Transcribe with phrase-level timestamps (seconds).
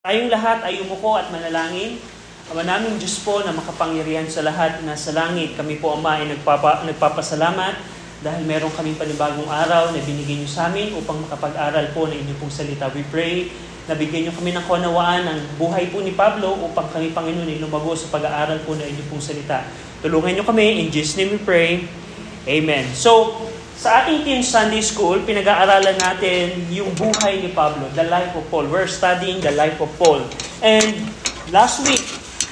[0.00, 2.00] Tayong lahat ay umuko at manalangin.
[2.48, 5.52] Ama naming Diyos po na makapangyarihan sa lahat na sa langit.
[5.60, 7.76] Kami po, Ama, ay nagpapa, nagpapasalamat
[8.24, 12.40] dahil meron kaming panibagong araw na binigyan niyo sa amin upang makapag-aral po ng inyong
[12.40, 12.88] pong salita.
[12.96, 13.52] We pray
[13.84, 17.60] na bigyan niyo kami ng kaunawaan ng buhay po ni Pablo upang kami, Panginoon, ay
[17.60, 19.68] lumago sa pag-aaral po ng inyong pong salita.
[20.00, 20.80] Tulungan niyo kami.
[20.80, 21.84] In Jesus' name we pray.
[22.48, 22.88] Amen.
[22.96, 23.36] So,
[23.80, 28.68] sa ating Teen Sunday School, pinag-aaralan natin yung buhay ni Pablo, the life of Paul.
[28.68, 30.20] We're studying the life of Paul.
[30.60, 31.08] And
[31.48, 32.04] last week,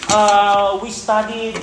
[0.09, 1.61] uh, we studied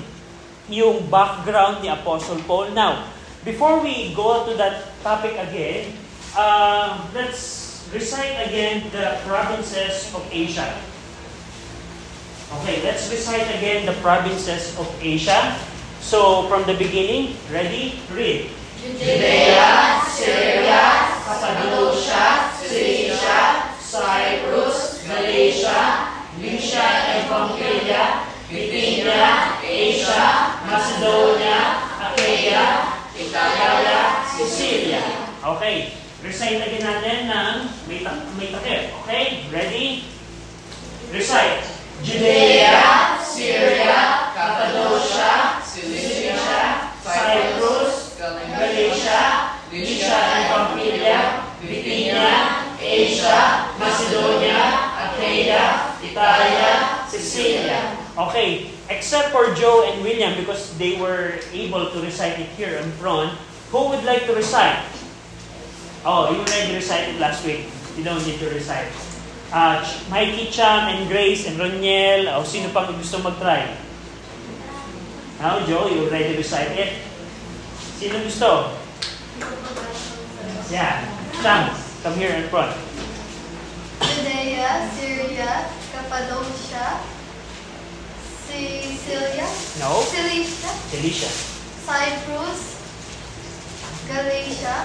[0.69, 2.77] yung background ni Apostle Paul.
[2.77, 3.09] Now,
[3.41, 5.97] before we go to that topic again,
[6.37, 10.77] uh, let's recite again the provinces of Asia.
[12.61, 15.57] Okay, let's recite again the provinces of Asia.
[16.05, 17.97] So, from the beginning, ready?
[18.13, 18.53] Read.
[18.93, 20.81] Judea, Syria,
[21.25, 25.79] Cappadocia, Cilicia, Cyprus, Galatia,
[26.37, 30.25] Lycia and Pamphylia, Bithynia, Asia,
[30.69, 31.57] Macedonia,
[31.97, 32.65] Achaia,
[33.17, 33.99] Italia,
[34.37, 35.01] Sicilia.
[35.41, 35.97] Okay.
[36.25, 38.89] Recite again natin ng may, ta- may takip.
[39.05, 39.45] Okay?
[39.53, 40.09] Ready?
[41.13, 41.69] Recite.
[42.01, 49.21] Judea, Syria, Cappadocia, Cilicia, Cyprus, Galatia,
[49.69, 51.19] Lycia and Pamphylia,
[51.61, 52.29] Bithynia,
[53.25, 54.61] Asia, Macedonia,
[55.01, 56.73] Achaia, Italia,
[57.09, 57.97] Sicilia.
[58.13, 58.69] Okay.
[58.85, 63.33] Except for Joe and William because they were able to recite it here in front,
[63.73, 64.85] who would like to recite?
[66.05, 67.65] Oh, you already recited last week.
[67.97, 68.93] You don't need to recite.
[69.49, 69.81] Uh,
[70.13, 72.29] Mikey Cham and Grace and Roniel.
[72.37, 73.73] O, sino pang gusto mag-try?
[75.41, 76.93] Now, Joe, you already recited.
[77.97, 78.69] Sino gusto?
[80.69, 81.01] Yeah.
[81.41, 81.73] Cham,
[82.05, 82.94] come here in front.
[84.97, 86.87] Syria, Cappadocia,
[88.47, 89.47] Sicilia,
[89.79, 90.01] No?
[90.03, 91.29] Cilicia, Felicia.
[91.85, 92.61] Cyprus,
[94.07, 94.77] Galatia,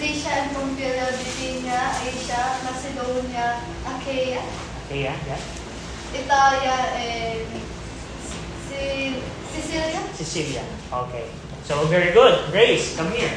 [0.00, 4.42] Lycia and Pamphylia, Bithynia, Asia, Macedonia, Achaia,
[4.86, 5.16] Okay, yeah.
[6.14, 7.48] Italia, and
[8.68, 9.18] Si-
[9.52, 10.00] Sicilia.
[10.14, 10.62] Cecilia.
[10.92, 11.24] Okay.
[11.66, 12.38] So, very good.
[12.52, 13.32] Grace, come here.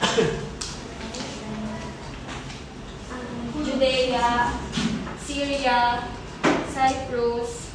[3.64, 4.52] Judea,
[5.18, 6.04] Syria,
[6.68, 7.72] Cyprus,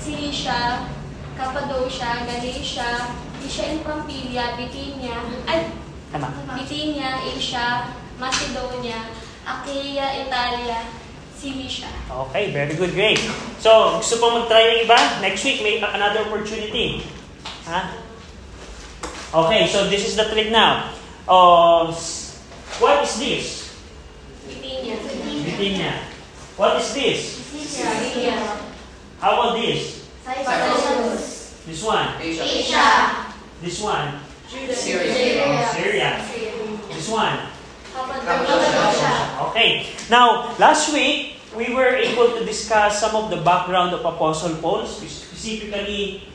[0.00, 0.88] Cilicia,
[1.36, 3.12] Cappadocia, Galatia,
[3.42, 5.68] Lycia and Pamphylia, Bithynia, ay,
[6.08, 6.32] Tama.
[6.56, 9.12] Bithynia, Asia, Macedonia,
[9.44, 10.80] Achaia, Italia,
[11.36, 11.90] Cilicia.
[12.08, 13.20] Okay, very good, Grace.
[13.60, 14.98] So, gusto pa mag-try ng iba?
[15.20, 17.04] Next week, may another opportunity.
[17.68, 18.00] Ha?
[19.34, 20.94] Okay, so this is the trick now.
[21.26, 21.90] Uh,
[22.78, 23.63] what is this?
[25.54, 26.02] Bithynia.
[26.58, 27.18] What is this?
[27.54, 28.34] Syria.
[29.22, 30.02] How about this?
[30.26, 31.62] Cyprus.
[31.62, 32.08] This one?
[32.18, 33.30] Asia.
[33.62, 34.18] This one?
[34.50, 35.70] Syria.
[35.70, 36.10] Syria.
[36.90, 37.38] This one?
[39.50, 39.86] Okay.
[40.10, 44.86] Now, last week, we were able to discuss some of the background of Apostle Paul,
[44.90, 46.26] specifically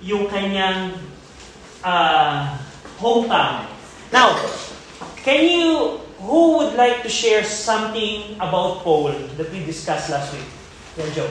[0.00, 0.94] yung kanyang
[1.82, 2.54] uh,
[3.02, 3.66] hometown.
[4.14, 4.38] Now,
[5.26, 10.46] can you, who would like to share something about Paul that we discussed last week?
[10.98, 11.30] Yeah, Joe.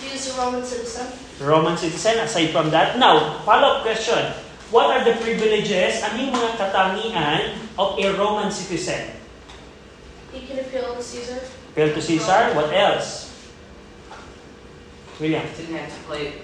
[0.00, 1.06] He is a Roman citizen.
[1.40, 2.98] Roman citizen, aside from that.
[2.98, 4.32] Now, follow-up question.
[4.70, 9.14] What are the privileges, ano yung mga katangian of a Roman citizen?
[10.32, 11.38] He can appeal to Caesar.
[11.72, 12.50] Appeal to Caesar.
[12.54, 13.30] What else?
[15.18, 15.46] William.
[15.56, 16.42] Didn't have to play,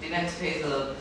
[0.00, 0.96] didn't have to pay the,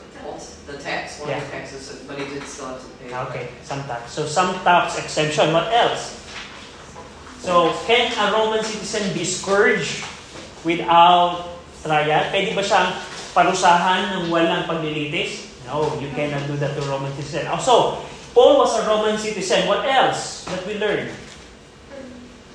[0.67, 3.13] the tax, one of the taxes, but he did still have to pay.
[3.29, 4.11] Okay, some tax.
[4.13, 5.53] So some tax exemption.
[5.53, 6.21] What else?
[7.41, 10.05] So, can a Roman citizen be scourged
[10.61, 12.29] without trial?
[12.29, 12.93] Pwede ba siyang
[13.33, 15.49] parusahan ng walang paglilitis?
[15.65, 17.49] No, you cannot do that to a Roman citizen.
[17.49, 18.05] Also,
[18.37, 19.65] Paul was a Roman citizen.
[19.65, 21.09] What else that we learned?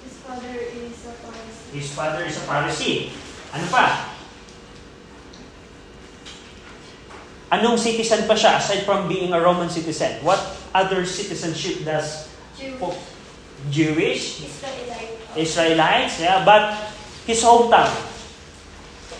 [0.06, 1.75] His father is a Pharisee.
[1.75, 3.10] His father is a Pharisee.
[3.58, 4.15] Ano pa?
[7.46, 10.19] Anong citizen pa siya aside from being a Roman citizen?
[10.26, 10.38] What
[10.75, 12.26] other citizenship does
[12.58, 12.75] Jew.
[12.82, 12.98] Po-
[13.70, 14.43] Jewish?
[14.43, 15.14] Israelite.
[15.38, 16.19] Israelites?
[16.19, 16.75] Yeah, but
[17.22, 17.93] his hometown.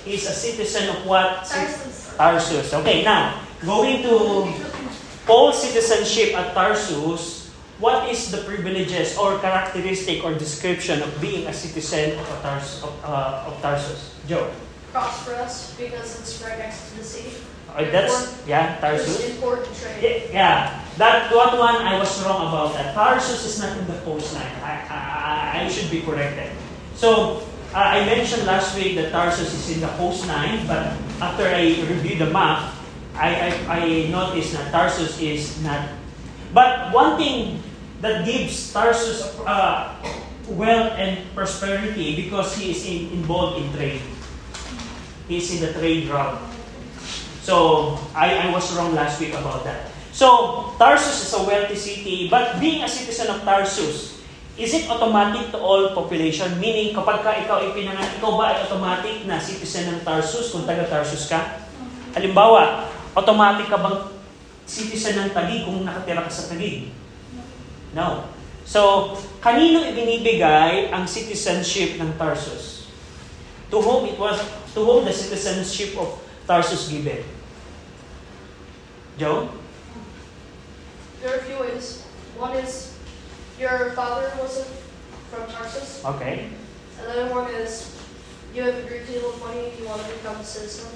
[0.03, 1.47] He's a citizen of what?
[1.47, 2.15] Tarsus.
[2.19, 2.67] Tarsus.
[2.83, 4.47] Okay, now, going to
[5.27, 11.55] Paul's citizenship at Tarsus, what is the privileges or characteristic or description of being a
[11.55, 14.15] citizen of, Tars- of, uh, of Tarsus?
[14.27, 14.51] Joe.
[14.91, 17.31] Prosperous because it's right next to the sea.
[17.77, 19.37] Uh, that's, yeah, Tarsus.
[19.37, 20.01] Important trade.
[20.33, 22.97] Yeah, yeah, that what one I was wrong about that.
[22.97, 24.49] Tarsus is not in the coastline.
[24.65, 26.57] I, I, I should be corrected.
[26.97, 27.45] So
[27.77, 31.77] uh, I mentioned last week that Tarsus is in the coast line, but after I
[31.85, 32.73] reviewed the map,
[33.13, 35.93] I, I, I noticed that Tarsus is not.
[36.57, 37.61] But one thing
[38.01, 39.93] that gives Tarsus uh,
[40.49, 44.01] wealth and prosperity because he is in, involved in trade.
[45.29, 46.56] He is in the trade route.
[47.47, 49.95] So I, I was wrong last week about that.
[50.11, 54.19] So Tarsus is a wealthy city, but being a citizen of Tarsus,
[54.59, 56.59] is it automatic to all population?
[56.59, 60.67] Meaning, kapag ka ikaw ay pinanganak, ikaw ba ay automatic na citizen ng Tarsus kung
[60.67, 61.63] taga Tarsus ka?
[62.19, 64.11] Halimbawa, automatic ka bang
[64.67, 66.91] citizen ng Taguig kung nakatira ka sa Taguig?
[67.95, 68.27] No.
[68.67, 72.91] So, kanino ibinibigay ang citizenship ng Tarsus?
[73.71, 74.43] To whom it was,
[74.75, 77.36] to whom the citizenship of Tarsus given?
[79.17, 79.49] Joe?
[81.23, 82.05] There are a few ways.
[82.37, 82.93] One is
[83.59, 84.69] your father wasn't
[85.33, 86.05] from Tarsus.
[86.05, 86.53] Okay.
[87.01, 87.97] Another one is
[88.53, 90.93] you have a great deal of money if you want to become a citizen.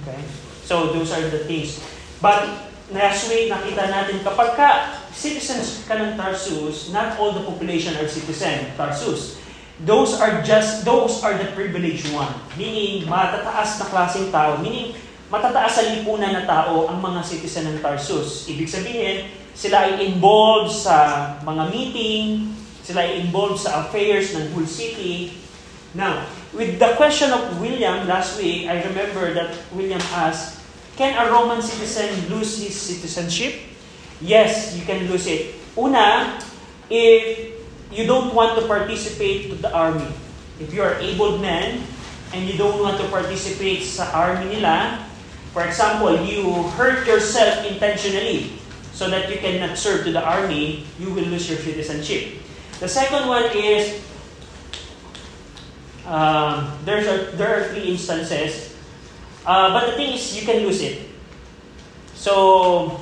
[0.00, 0.20] Okay.
[0.64, 1.84] So, those are the things.
[2.24, 4.68] But, last week, nakita natin, kapag ka
[5.12, 9.36] citizens ka ng Tarsus, not all the population are citizen Tarsus.
[9.84, 12.32] Those are just, those are the privileged one.
[12.56, 14.60] Meaning, matataas na klaseng tao.
[14.60, 14.96] Meaning,
[15.30, 18.50] matataas sa lipunan na tao ang mga citizen ng Tarsus.
[18.50, 22.50] Ibig sabihin, sila ay involved sa mga meeting,
[22.82, 25.38] sila ay involved sa affairs ng whole city.
[25.94, 30.58] Now, with the question of William last week, I remember that William asked,
[30.98, 33.70] can a Roman citizen lose his citizenship?
[34.18, 35.54] Yes, you can lose it.
[35.78, 36.36] Una,
[36.90, 37.54] if
[37.90, 40.06] you don't want to participate to the army.
[40.62, 41.82] If you are able man
[42.34, 45.09] and you don't want to participate sa army nila,
[45.52, 48.54] for example, you hurt yourself intentionally
[48.92, 52.38] so that you cannot serve to the army, you will lose your citizenship.
[52.78, 53.98] The second one is
[56.06, 58.76] um, there's a, there are three instances,
[59.46, 61.08] uh, but the thing is you can lose it.
[62.14, 63.00] So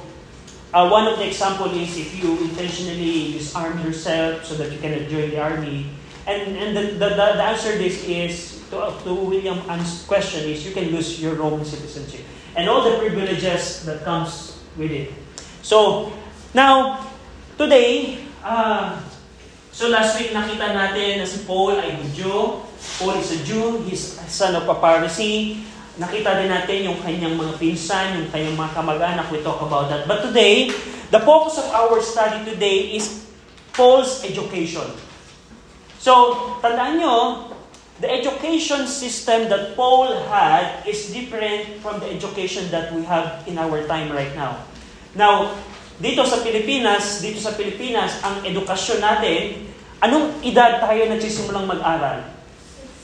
[0.73, 5.09] uh, one of the example is if you intentionally disarm yourself so that you cannot
[5.09, 5.91] join the army.
[6.27, 10.65] And, and the, the, the answer to this is, to, to William Ann's question is,
[10.65, 12.21] you can lose your Roman citizenship.
[12.57, 15.13] And all the privileges that comes with it.
[15.61, 16.13] So,
[16.55, 17.05] now,
[17.59, 18.97] today, uh,
[19.75, 22.65] so last week nakita natin na si Paul ay Jew.
[22.99, 25.67] Paul is a Jew, he's a son of a Pharisee.
[25.99, 29.27] Nakita din natin yung kanyang mga pinsan, yung kanyang mga kamag-anak.
[29.35, 30.07] We talk about that.
[30.07, 30.71] But today,
[31.11, 33.29] the focus of our study today is
[33.75, 34.87] Paul's education.
[35.99, 37.15] So, tandaan nyo,
[37.99, 43.59] the education system that Paul had is different from the education that we have in
[43.59, 44.63] our time right now.
[45.19, 45.59] Now,
[45.99, 49.67] dito sa Pilipinas, dito sa Pilipinas, ang edukasyon natin,
[49.99, 52.23] anong edad tayo nagsisimulang mag-aral?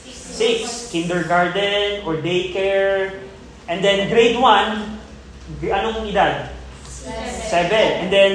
[0.07, 3.27] Six, kindergarten or daycare.
[3.67, 6.55] And then grade 1, anong edad?
[7.51, 8.07] Seven.
[8.07, 8.33] And then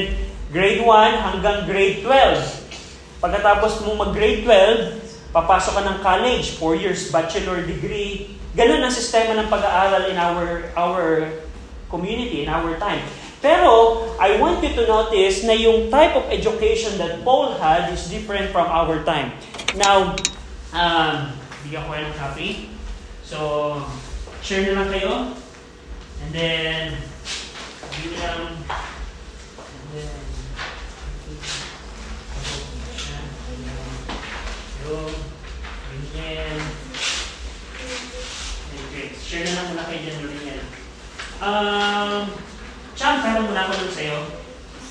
[0.51, 0.91] grade 1
[1.23, 3.23] hanggang grade 12.
[3.23, 8.33] Pagkatapos mo mag-grade 12, papasok ka ng college, 4 years bachelor degree.
[8.57, 11.29] Ganun ang sistema ng pag-aaral in our our
[11.89, 13.01] community, in our time.
[13.39, 18.11] Pero, I want you to notice na yung type of education that Paul had is
[18.11, 19.31] different from our time.
[19.79, 20.11] Now,
[20.75, 21.31] um,
[21.63, 22.67] bigyan ko ng copy.
[23.23, 23.37] So,
[24.43, 25.13] share na lang kayo.
[26.19, 26.99] And then,
[27.95, 28.59] bilang,
[34.89, 35.13] yung,
[36.17, 36.57] ganyan.
[38.89, 40.17] Okay, share na lang muna kayo dyan
[40.49, 40.63] yan.
[41.39, 42.25] Um,
[42.97, 44.17] Chang, parang muna ako lang sa'yo.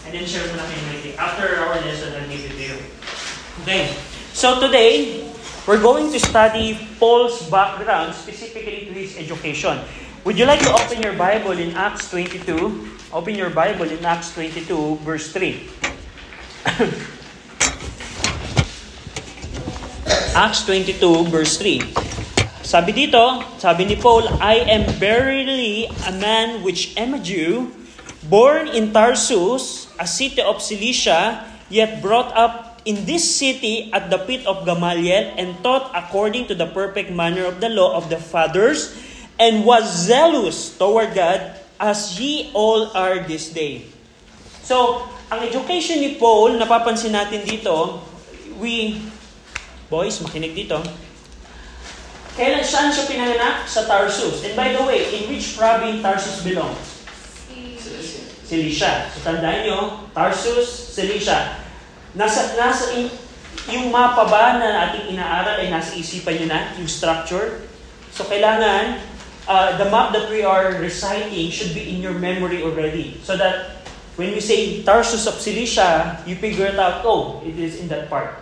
[0.07, 1.19] And then share muna kayo ulit.
[1.19, 2.79] After our lesson, I'll give it to you.
[3.67, 3.93] Okay.
[4.33, 5.27] So today,
[5.67, 9.83] we're going to study Paul's background, specifically to his education.
[10.23, 12.47] Would you like to open your Bible in Acts 22?
[13.13, 15.59] Open your Bible in Acts 22, verse 3.
[20.39, 21.83] Acts 22, verse 3.
[22.63, 27.75] Sabi dito, sabi ni Paul, I am verily a man which am a Jew,
[28.31, 31.43] born in Tarsus, a city of Cilicia,
[31.75, 36.55] yet brought up in this city at the feet of Gamaliel, and taught according to
[36.55, 38.95] the perfect manner of the law of the fathers,
[39.43, 43.91] and was zealous toward God, as ye all are this day.
[44.63, 45.03] So,
[45.35, 48.07] ang education ni Paul, napapansin natin dito,
[48.63, 49.03] we,
[49.89, 50.81] boys, makinig dito,
[52.39, 53.67] Kailan saan siya pinanganak?
[53.67, 54.47] Sa Tarsus.
[54.47, 57.03] And by the way, in which province Tarsus belongs?
[58.47, 59.11] Cilicia.
[59.11, 61.67] So tandaan nyo, Tarsus, Cilicia.
[62.15, 63.11] Nasa, nasa in,
[63.75, 67.67] yung mapa ba na ating inaaral ay nasa isipan nyo na, yung structure?
[68.15, 69.03] So kailangan,
[69.51, 73.19] uh, the map that we are reciting should be in your memory already.
[73.27, 73.83] So that
[74.15, 78.07] when we say Tarsus of Cilicia, you figure it out, oh, it is in that
[78.07, 78.39] part.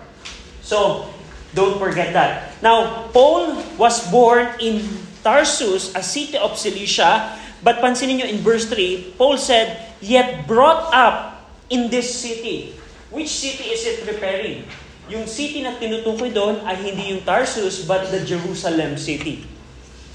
[0.61, 1.09] So,
[1.56, 2.52] don't forget that.
[2.60, 4.84] Now, Paul was born in
[5.25, 7.32] Tarsus, a city of Cilicia,
[7.64, 12.76] but pansinin nyo in verse 3, Paul said, yet brought up in this city.
[13.08, 14.68] Which city is it referring?
[15.08, 19.48] Yung city na tinutukoy doon ay hindi yung Tarsus, but the Jerusalem city.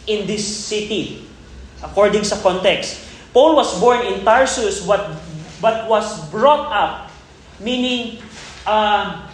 [0.05, 1.25] In this city,
[1.81, 3.09] according sa context.
[3.33, 5.17] Paul was born in Tarsus, but,
[5.63, 7.09] but was brought up,
[7.63, 8.19] meaning,
[8.67, 9.30] uh,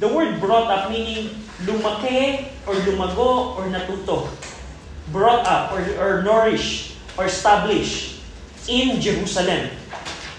[0.00, 1.30] the word brought up meaning
[1.64, 4.28] lumaki or lumago or natuto.
[5.10, 8.22] Brought up or, or nourished or established
[8.68, 9.70] in Jerusalem.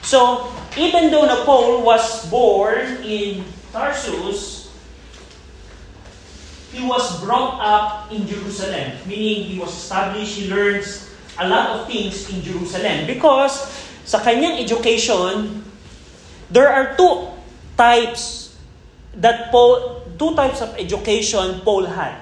[0.02, 4.72] So, even though na Paul was born in Tarsus,
[6.74, 11.88] he was brought up in Jerusalem, meaning he was established, he learns a lot of
[11.88, 13.06] things in Jerusalem.
[13.06, 13.70] Because
[14.04, 15.62] sa kanyang education,
[16.50, 17.30] there are two
[17.78, 18.43] types
[19.20, 22.17] that Paul, two types of education Paul had.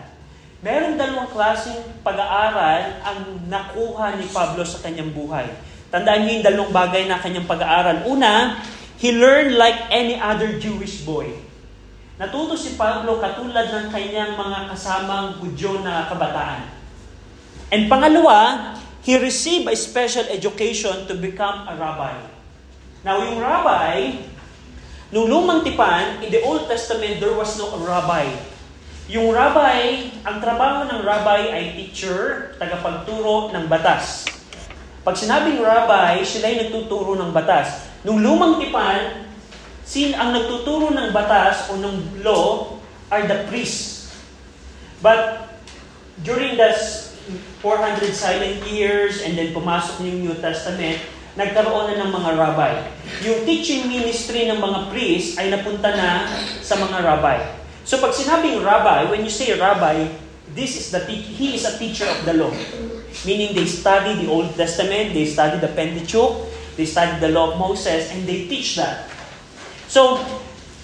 [0.61, 3.19] Meron dalawang klaseng pag-aaral ang
[3.49, 5.49] nakuha ni Pablo sa kanyang buhay.
[5.89, 8.05] Tandaan niyo yung dalawang bagay na kanyang pag-aaral.
[8.05, 8.61] Una,
[9.01, 11.33] he learned like any other Jewish boy.
[12.21, 16.69] Natuto si Pablo katulad ng kanyang mga kasamang Hudyo na kabataan.
[17.73, 22.13] And pangalawa, he received a special education to become a rabbi.
[23.01, 24.21] Now, yung rabbi,
[25.11, 28.31] nung lumang tipan, in the Old Testament, there was no rabbi.
[29.11, 34.23] Yung rabbi, ang trabaho ng rabbi ay teacher, tagapagturo ng batas.
[35.03, 37.91] Pag sinabing rabbi, sila ay nagtuturo ng batas.
[38.07, 39.27] Nung lumang tipan,
[39.83, 42.79] sin ang nagtuturo ng batas o ng law
[43.11, 44.15] are the priests.
[45.03, 45.51] But
[46.23, 46.71] during the
[47.59, 51.01] 400 silent years and then pumasok yung New Testament,
[51.35, 52.71] nagkaroon na ng mga rabbi.
[53.23, 56.27] Yung teaching ministry ng mga priests ay napunta na
[56.59, 57.37] sa mga rabbi.
[57.87, 60.11] So pag sinabing rabbi, when you say rabbi,
[60.51, 62.51] this is the te- he is a teacher of the law.
[63.23, 67.59] Meaning they study the Old Testament, they study the Pentateuch, they study the law of
[67.59, 69.07] Moses, and they teach that.
[69.87, 70.23] So,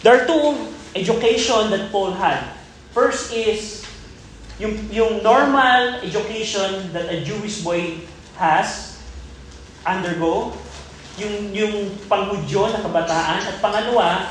[0.04, 2.56] there are two education that Paul had.
[2.92, 3.86] First is
[4.58, 8.02] yung, yung normal education that a Jewish boy
[8.36, 8.97] has,
[9.88, 10.52] undergo,
[11.18, 11.76] yung, yung
[12.12, 14.28] panghudyo na kabataan, at pangalawa,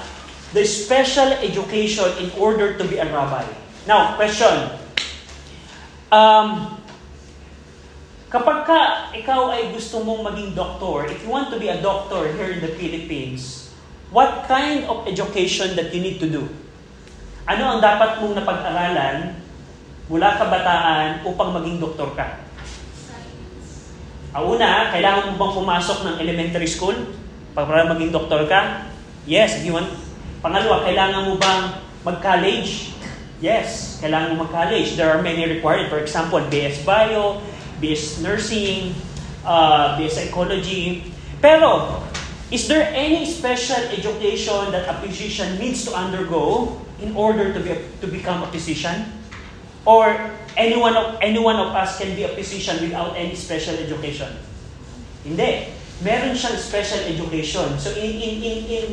[0.53, 3.43] the special education in order to be a rabbi.
[3.89, 4.79] Now, question.
[6.13, 6.79] Um,
[8.31, 8.81] kapag ka
[9.17, 12.63] ikaw ay gusto mong maging doktor, if you want to be a doctor here in
[12.63, 13.75] the Philippines,
[14.15, 16.47] what kind of education that you need to do?
[17.47, 19.39] Ano ang dapat mong napag-aralan
[20.07, 22.46] mula kabataan upang maging doktor ka?
[24.37, 26.93] Ang una, kailangan mo bang pumasok ng elementary school
[27.57, 28.85] para maging doktor ka?
[29.25, 29.89] Yes, if you want.
[30.45, 31.73] Pangalawa, kailangan mo bang
[32.05, 32.93] mag-college?
[33.41, 34.93] Yes, kailangan mo mag-college.
[35.01, 35.89] There are many required.
[35.89, 37.41] For example, BS Bio,
[37.81, 38.93] BS Nursing,
[39.41, 41.09] uh, BS Psychology.
[41.41, 42.05] Pero,
[42.53, 47.73] is there any special education that a physician needs to undergo in order to be
[48.05, 49.17] to become a physician?
[49.89, 50.13] Or
[50.57, 54.33] anyone of anyone of us can be a physician without any special education?
[55.23, 55.73] Hindi.
[56.05, 57.77] Meron siyang special education.
[57.81, 58.85] So in in in in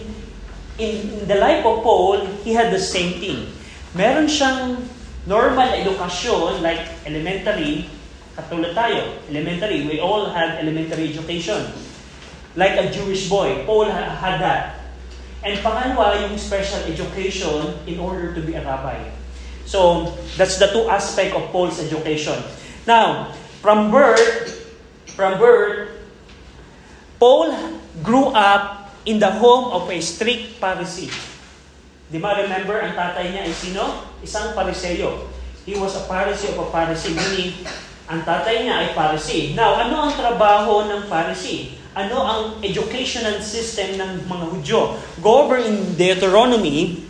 [0.79, 3.51] in, in the life of Paul, he had the same thing.
[3.95, 4.79] Meron siyang
[5.27, 7.87] normal edukasyon like elementary,
[8.35, 11.71] katulad tayo, elementary, we all had elementary education.
[12.55, 14.77] Like a Jewish boy, Paul had that.
[15.43, 19.22] And pangalawa, yung special education in order to be a rabbi.
[19.65, 22.37] So, that's the two aspect of Paul's education.
[22.85, 23.31] Now,
[23.63, 24.75] from birth,
[25.15, 25.89] from birth,
[27.19, 27.55] Paul
[28.03, 31.11] grew up in the home of a strict Pharisee.
[32.11, 34.11] Di ba remember, ang tatay niya ay sino?
[34.19, 35.31] Isang Pariseyo.
[35.63, 37.63] He was a Pharisee of a Pharisee, meaning
[38.11, 39.55] ang tatay niya ay Pharisee.
[39.55, 41.79] Now, ano ang trabaho ng Pharisee?
[41.95, 44.81] Ano ang educational system ng mga Hudyo?
[45.23, 47.05] Go over in Deuteronomy,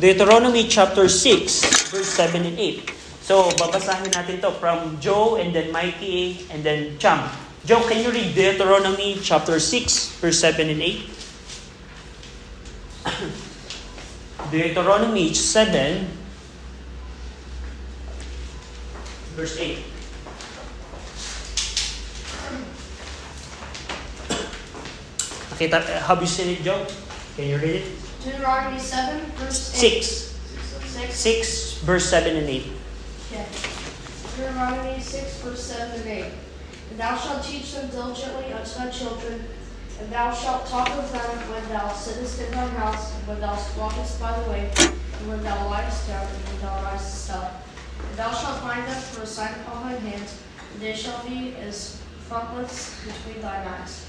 [0.00, 2.88] Deuteronomy chapter 6, verse 7 and 8.
[3.20, 7.28] So, babasahin natin to from Joe and then Mikey and then Cham.
[7.68, 11.12] Joe, can you read Deuteronomy chapter 6, verse 7 and 8?
[14.50, 16.08] Deuteronomy 7,
[19.36, 19.76] verse 8.
[25.52, 26.80] Nakita, have you seen it, Joe?
[27.36, 28.01] Can you read it?
[28.24, 30.04] Deuteronomy 7, verse 8.
[30.04, 30.14] 6.
[30.92, 31.14] 6.
[31.14, 32.66] 6, verse 7 and 8.
[33.32, 33.46] Okay.
[34.36, 36.24] Deuteronomy 6, verse 7 and 8.
[36.90, 39.44] And thou shalt teach them diligently unto thy children,
[39.98, 43.58] and thou shalt talk of them when thou sittest in thine house, and when thou
[43.76, 47.62] walkest by the way, and when thou liest down, and when thou risest up.
[48.08, 50.30] And thou shalt bind them for a sign upon thine hand,
[50.74, 54.06] and they shall be as frontlets between thine eyes.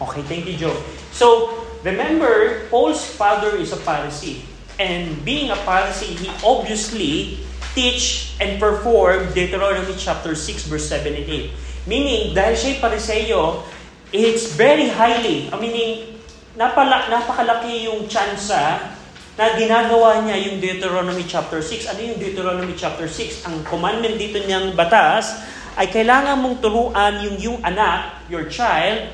[0.00, 0.82] Okay, thank you, Joe.
[1.10, 4.44] So, remember, Paul's father is a Pharisee.
[4.76, 7.40] And being a Pharisee, he obviously
[7.76, 11.88] teach and perform Deuteronomy chapter 6, verse 7 and 8.
[11.88, 13.64] Meaning, dahil siya'y Pariseo,
[14.10, 16.18] it's very highly, I meaning,
[16.56, 18.96] napala, napakalaki yung tsansa
[19.36, 21.92] na ginagawa niya yung Deuteronomy chapter 6.
[21.92, 23.44] Ano yung Deuteronomy chapter 6?
[23.44, 25.36] Ang commandment dito niyang batas
[25.76, 29.12] ay kailangan mong turuan yung yung anak, your child,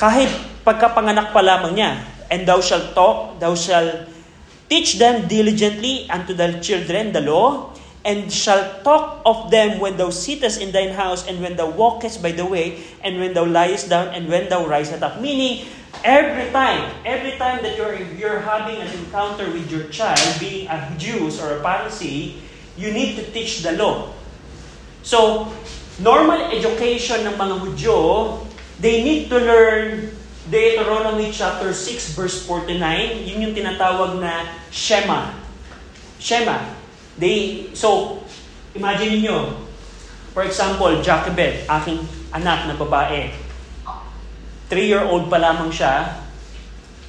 [0.00, 0.32] kahit
[0.68, 2.04] pagkapanganak pa lamang niya.
[2.28, 4.04] And thou shalt talk, thou shalt
[4.68, 7.72] teach them diligently unto thy children the law,
[8.04, 12.20] and shalt talk of them when thou sittest in thine house, and when thou walkest
[12.20, 15.24] by the way, and when thou liest down, and when thou risest up.
[15.24, 15.64] Meaning,
[16.04, 20.76] every time, every time that you're, you're having an encounter with your child, being a
[21.00, 22.44] Jews or a Pharisee,
[22.76, 24.12] you need to teach the law.
[25.00, 25.48] So,
[25.96, 27.98] normal education ng mga Hudyo,
[28.78, 30.12] they need to learn
[30.48, 33.28] Deuteronomy chapter 6 verse 49.
[33.28, 35.36] Yun yung tinatawag na Shema.
[36.16, 36.74] Shema.
[37.20, 38.20] They, so,
[38.72, 39.68] imagine niyo
[40.38, 41.98] for example, Jochebed, aking
[42.30, 43.34] anak na babae.
[44.70, 46.22] Three-year-old pa lamang siya.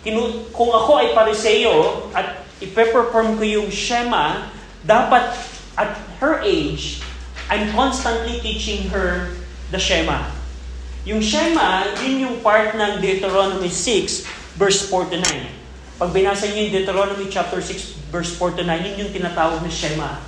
[0.02, 4.50] Kinu- kung ako ay pariseo at ipe-perform ko yung Shema,
[4.82, 5.30] dapat
[5.78, 7.06] at her age,
[7.54, 9.30] I'm constantly teaching her
[9.70, 10.39] the Shema.
[11.10, 14.30] Yung Shema, yun yung part ng Deuteronomy 6,
[14.62, 15.26] verse 4 to 9.
[15.98, 19.74] Pag binasa niyo yung Deuteronomy chapter 6, verse 4 to 9, yun yung tinatawag na
[19.74, 20.22] Shema.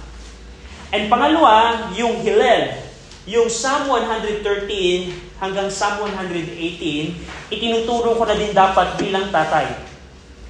[0.90, 2.82] And pangalawa, yung Hillel.
[3.30, 4.42] Yung Psalm 113
[5.38, 6.50] hanggang Psalm 118,
[7.54, 9.86] itinuturo ko na din dapat bilang tatay.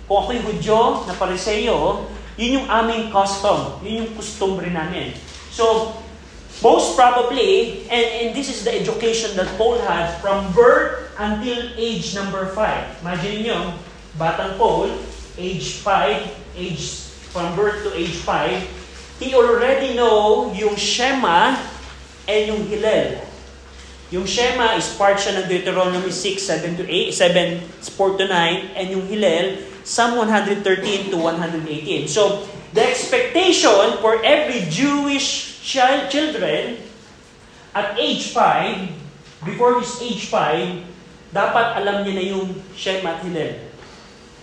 [0.08, 2.08] Kung ako'y Hudyo na pariseo,
[2.40, 3.84] yun yung aming custom.
[3.84, 5.12] Yun yung customary namin.
[5.52, 5.92] So,
[6.62, 12.14] most probably, and, and this is the education that Paul had from birth until age
[12.14, 13.02] number 5.
[13.02, 13.60] Imagine nyo,
[14.18, 14.94] batang Paul,
[15.38, 21.58] age 5, age from birth to age 5, he already know yung Shema
[22.30, 23.22] and yung Hillel.
[24.12, 27.64] Yung Shema is part siya ng Deuteronomy 6, 7 to 8, 7,
[27.96, 32.06] 4 to 9, and yung Hillel, Psalm 113 to 118.
[32.06, 32.46] So,
[32.76, 36.82] the expectation for every Jewish child, children
[37.72, 40.84] at age 5, before his age 5,
[41.32, 43.72] dapat alam niya na yung Shema at Hillel.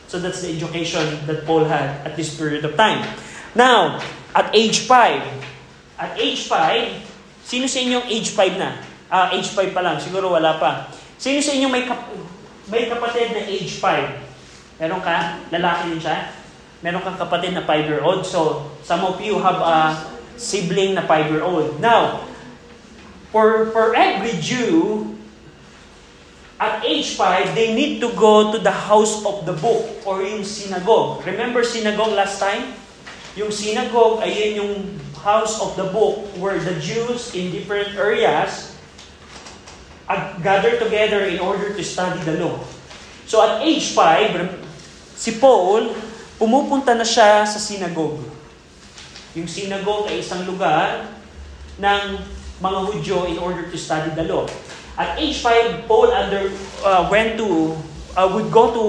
[0.08, 3.04] So that's the education that Paul had at this period of time.
[3.52, 4.00] Now,
[4.32, 8.80] at age 5, at age 5, sino sa inyong age 5 na?
[9.12, 10.88] Ah, age 5 pa lang, siguro wala pa.
[11.20, 12.08] Sino sa inyong may, kap-
[12.72, 14.80] may kapatid na age 5?
[14.80, 15.44] Meron ka?
[15.52, 16.32] Lalaki din siya?
[16.80, 18.24] Meron kang kapatid na 5-year-old.
[18.24, 19.76] So, some of you have a
[20.38, 21.82] sibling na 5-year-old.
[21.82, 22.24] Now,
[23.34, 25.18] for, for every Jew,
[26.58, 30.42] at age 5, they need to go to the house of the book or yung
[30.42, 31.22] synagogue.
[31.26, 32.74] Remember synagogue last time?
[33.38, 34.74] Yung synagogue ay yun yung
[35.22, 38.74] house of the book where the Jews in different areas
[40.42, 42.58] gather together in order to study the law.
[43.30, 45.94] So at age 5, si Paul,
[46.40, 48.18] pumupunta na siya sa synagogue.
[49.36, 51.04] Yung synagogue ay isang lugar
[51.76, 52.00] ng
[52.58, 54.48] mga Hudyo in order to study the law.
[54.98, 56.50] At age 5, Paul under,
[56.82, 57.78] uh, went to,
[58.18, 58.84] uh, would go to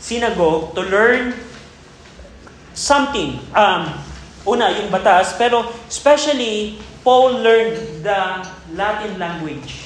[0.00, 1.36] synagogue to learn
[2.72, 3.40] something.
[3.52, 3.92] Um,
[4.48, 8.20] una, yung batas, pero especially, Paul learned the
[8.72, 9.84] Latin language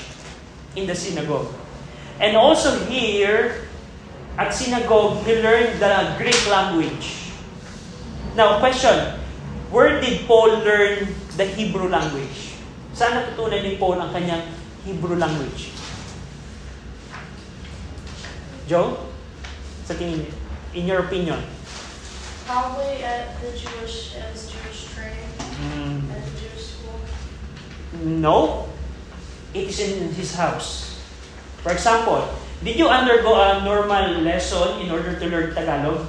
[0.79, 1.51] in the synagogue.
[2.23, 3.67] And also here,
[4.39, 7.35] at synagogue, he learned the Greek language.
[8.39, 9.18] Now, question,
[9.71, 12.57] where did Paul learn the Hebrew language?
[12.93, 14.43] Saan natutunan ni Paul ang kanyang
[14.83, 15.71] Hebrew language?
[18.69, 19.09] Joe?
[19.89, 20.33] Sa tingin niyo?
[20.77, 21.41] In your opinion?
[22.45, 25.29] Probably at the Jewish, as Jewish training,
[25.59, 26.97] Mm, at the Jewish school.
[28.05, 28.69] no.
[29.57, 31.01] It is in his house.
[31.65, 32.21] For example,
[32.61, 36.05] did you undergo a normal lesson in order to learn Tagalog?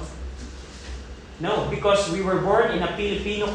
[1.40, 3.48] No, because we were born in a Filipino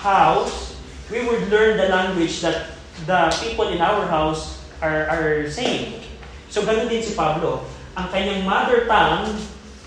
[0.00, 0.80] house,
[1.12, 2.72] we would learn the language that
[3.04, 6.00] the people in our house are, are saying.
[6.48, 7.68] So, ganun din si Pablo.
[7.92, 9.36] Ang kanyang mother tongue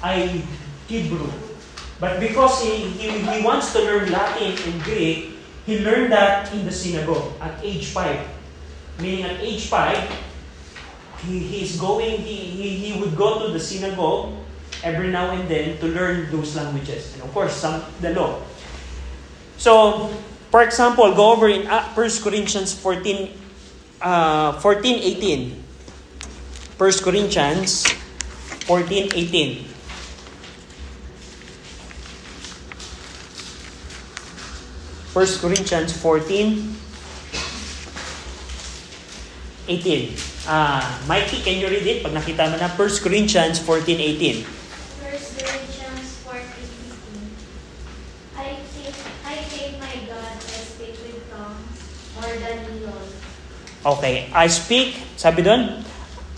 [0.06, 0.46] ay
[0.86, 1.26] Hebrew.
[1.98, 5.34] But because he, he, he wants to learn Latin and Greek,
[5.66, 9.02] he learned that in the synagogue at age 5.
[9.02, 9.98] Meaning at age 5,
[11.26, 14.36] he, he's going, he, he, he would go to the synagogue
[14.84, 17.16] every now and then to learn those languages.
[17.16, 18.44] And of course, some the law.
[19.58, 20.12] So,
[20.52, 23.32] for example, go over in uh, 1 Corinthians 14,
[24.02, 25.64] uh, 14, 18.
[26.78, 27.88] 1 Corinthians
[28.68, 29.74] 14, 18.
[35.14, 36.74] First Corinthians 14,
[39.70, 40.18] 18.
[40.50, 42.02] Ah, Mikey, can you read it?
[42.02, 44.42] Pag nakita mo na, 1 Corinthians 14, 18.
[45.06, 47.30] First Corinthians 4:18.
[48.36, 51.78] I think I thank my God I speak with tongues
[52.18, 53.08] more than you all.
[53.84, 55.84] Okay, I speak, sabi doon,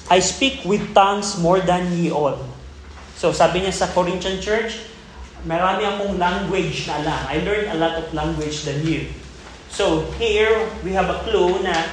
[0.10, 2.41] I speak with tongues more than ye all.
[3.21, 4.81] So sabi niya sa Corinthian church,
[5.45, 7.21] marami akong language na alam.
[7.29, 9.13] I learned a lot of language than you.
[9.69, 10.49] So here,
[10.81, 11.86] we have a clue na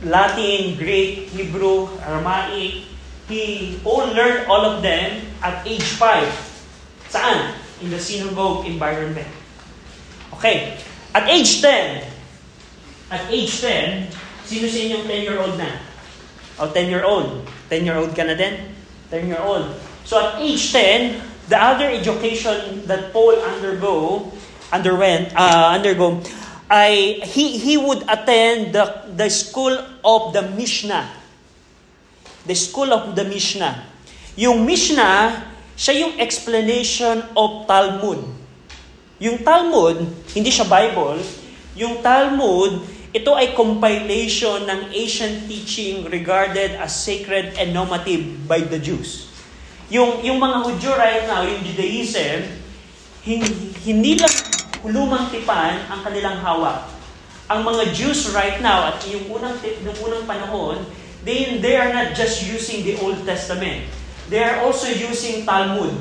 [0.00, 2.88] Latin, Greek, Hebrew, Aramaic,
[3.28, 6.24] he all learned all of them at age 5.
[7.12, 7.52] Saan?
[7.84, 9.28] In the synagogue environment.
[10.40, 10.80] Okay.
[11.12, 12.04] At age 10,
[13.10, 14.08] at age 10,
[14.50, 15.78] sino sa inyong 10-year-old na?
[16.58, 17.46] O, 10-year-old.
[17.70, 18.74] 10-year-old ka na din?
[19.06, 19.78] 10-year-old.
[20.02, 24.26] So at age 10, the other education that Paul undergo,
[24.74, 26.18] underwent, uh, undergo,
[26.66, 31.06] ay he, he would attend the, the school of the Mishnah.
[32.42, 33.86] The school of the Mishnah.
[34.34, 35.46] Yung Mishnah,
[35.78, 38.18] siya yung explanation of Talmud.
[39.22, 41.22] Yung Talmud, hindi siya Bible.
[41.78, 48.78] Yung Talmud, ito ay compilation ng ancient teaching regarded as sacred and normative by the
[48.78, 49.26] Jews.
[49.90, 52.46] Yung, yung mga Hudyo right now, yung Judaism,
[53.26, 54.30] hindi, hindi lang
[54.86, 56.86] lumang tipan ang kanilang hawak.
[57.50, 60.78] Ang mga Jews right now, at yung unang, yung unang panahon,
[61.26, 63.90] they, they are not just using the Old Testament.
[64.30, 65.98] They are also using Talmud.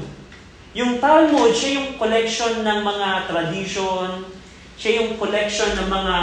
[0.78, 4.30] Yung Talmud, siya yung collection ng mga tradition,
[4.78, 6.16] siya yung collection ng mga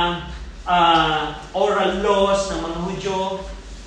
[0.67, 3.17] uh, oral laws ng mga Hudyo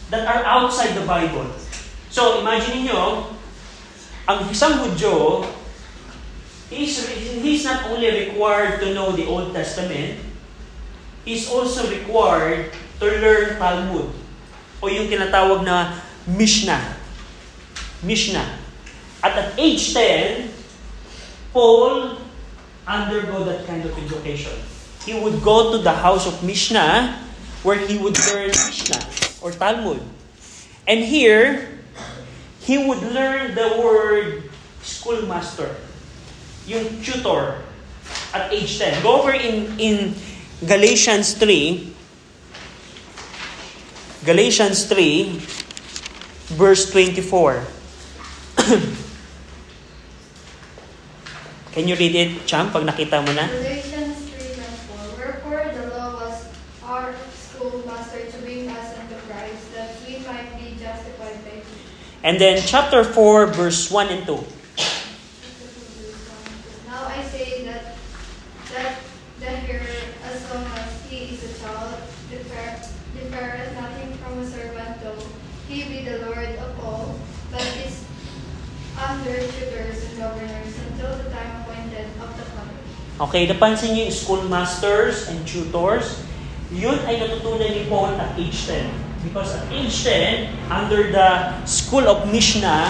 [0.09, 1.45] that are outside the Bible.
[2.09, 3.29] So, imagine niyo,
[4.25, 5.45] ang isang Hudyo,
[6.73, 7.05] he's,
[7.43, 10.17] he's not only required to know the Old Testament,
[11.27, 14.09] he's also required to learn Talmud
[14.79, 16.97] o yung tinatawag na Mishnah.
[18.01, 18.47] Mishnah.
[19.19, 20.47] At at age 10,
[21.51, 22.15] Paul
[22.87, 24.55] undergo that kind of education.
[25.05, 27.17] He would go to the house of Mishnah
[27.63, 29.03] where he would learn Mishnah
[29.41, 30.01] or Talmud.
[30.88, 31.79] And here,
[32.62, 34.49] he would learn the word
[34.81, 35.75] schoolmaster
[36.69, 37.65] yung tutor
[38.33, 39.01] at age 10.
[39.01, 40.13] Go over in, in
[40.65, 41.93] Galatians 3.
[44.25, 45.39] Galatians 3,
[46.59, 47.65] verse 24.
[51.71, 53.47] Can you read it, Cham, pag nakita mo na?
[53.47, 54.81] Galatians 3 verse
[55.15, 55.15] 4.
[55.15, 56.51] Wherefore the law was
[56.83, 61.63] our schoolmaster to bring us unto Christ, that we might be justified by faith.
[62.29, 64.37] And then chapter 4, verse 1 and 2.
[66.85, 67.97] Now I say that
[68.69, 69.01] that
[69.41, 69.97] the hearer,
[70.29, 71.97] as long as he is a child,
[72.29, 72.85] differ,
[73.17, 75.17] differeth nothing from a servant, though
[75.65, 77.17] he be the Lord of all,
[77.49, 78.05] but is
[78.93, 82.77] under tutors and governors until the time appointed of the Father.
[83.25, 86.21] Okay, napansin niyo yung schoolmasters and tutors.
[86.69, 88.85] Yun ay natutunan ni Paul at age 10.
[89.23, 92.88] Because at age 10, under the school of Mishnah,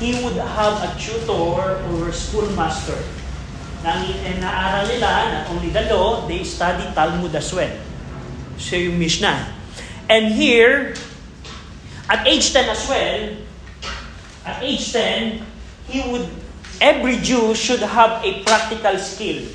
[0.00, 2.98] he would have a tutor or schoolmaster.
[3.84, 7.70] And naaral nila, not only the law, they study Talmud as well.
[8.58, 9.56] So yung Mishnah.
[10.10, 10.92] And here,
[12.10, 13.36] at age 10 as well,
[14.44, 15.40] at age 10,
[15.88, 16.28] he would,
[16.80, 19.46] every Jew should have a practical skill.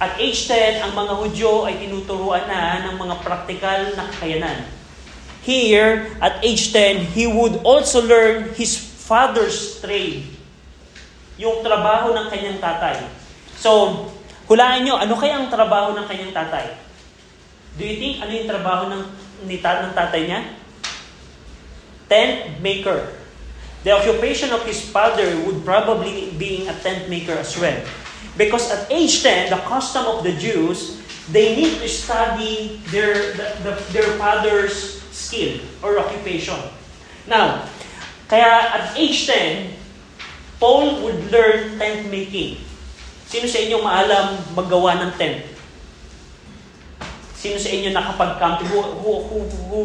[0.00, 4.64] At age 10, ang mga Hudyo ay tinuturuan na ng mga practical na kakayanan.
[5.44, 10.24] Here, at age 10, he would also learn his father's trade.
[11.36, 12.96] Yung trabaho ng kanyang tatay.
[13.60, 14.08] So,
[14.48, 16.80] hulaan nyo, ano kaya ang trabaho ng kanyang tatay?
[17.76, 19.02] Do you think ano yung trabaho ng,
[19.44, 20.40] ni, ng tatay niya?
[22.08, 23.20] Tent maker.
[23.84, 27.84] The occupation of his father would probably be a tent maker as well.
[28.40, 30.96] Because at age 10, the custom of the Jews,
[31.28, 36.56] they need to study their, the, the, their father's skill or occupation.
[37.28, 37.68] Now,
[38.32, 38.48] kaya
[38.80, 39.76] at age 10,
[40.56, 42.64] Paul would learn tent making.
[43.28, 45.44] Sino sa inyo maalam maggawa ng tent?
[47.36, 48.72] Sino sa inyo nakapag-camping?
[48.72, 49.82] Who, who, who, who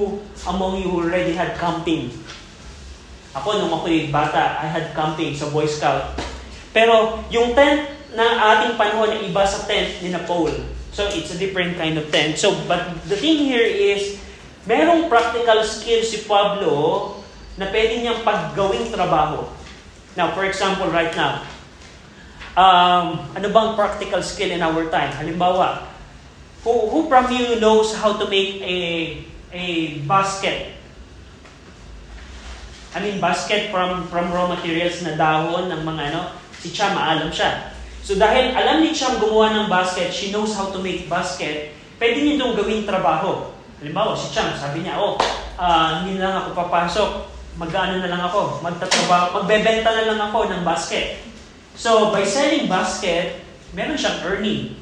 [0.47, 2.07] among you already had camping?
[3.35, 6.15] Ako, nung ako'y bata, I had camping sa Boy Scout.
[6.71, 10.55] Pero yung tent na ating panahon ay iba sa tent ni na Paul.
[10.95, 12.39] So it's a different kind of tent.
[12.39, 14.15] So, but the thing here is,
[14.63, 17.19] merong practical skill si Pablo
[17.59, 19.45] na pwede niyang paggawing trabaho.
[20.15, 21.43] Now, for example, right now,
[22.55, 25.11] um, ano bang practical skill in our time?
[25.11, 25.83] Halimbawa,
[26.63, 28.77] who, who from you knows how to make a,
[29.51, 29.65] a
[30.07, 30.71] basket?
[32.95, 36.31] I mean, basket from, from raw materials na dahon ng mga ano,
[36.63, 37.74] si Cham, alam siya.
[38.05, 42.21] So dahil alam ni Cham gumawa ng basket, she knows how to make basket, pwede
[42.21, 43.49] niya itong gawing trabaho.
[43.81, 45.17] Halimbawa, si Cham, sabi niya, oh,
[45.57, 47.09] uh, hindi na lang ako papasok,
[47.57, 51.17] mag-ano na lang ako, magtatrabaho, magbebenta na lang ako ng basket.
[51.73, 53.41] So, by selling basket,
[53.73, 54.77] meron siyang earning.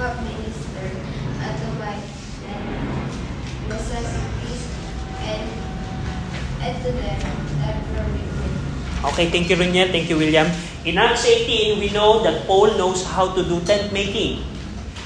[0.03, 0.97] have ministered
[1.39, 1.95] unto my
[3.71, 4.63] necessities
[5.23, 5.47] and,
[6.61, 7.34] and to them
[9.05, 10.49] Okay, thank you Reniel, thank you William.
[10.89, 14.41] In Acts 18, we know that Paul knows how to do tent making.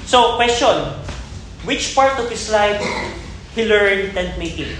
[0.07, 0.95] So, question,
[1.67, 2.79] which part of his life
[3.51, 4.71] he learned tent making?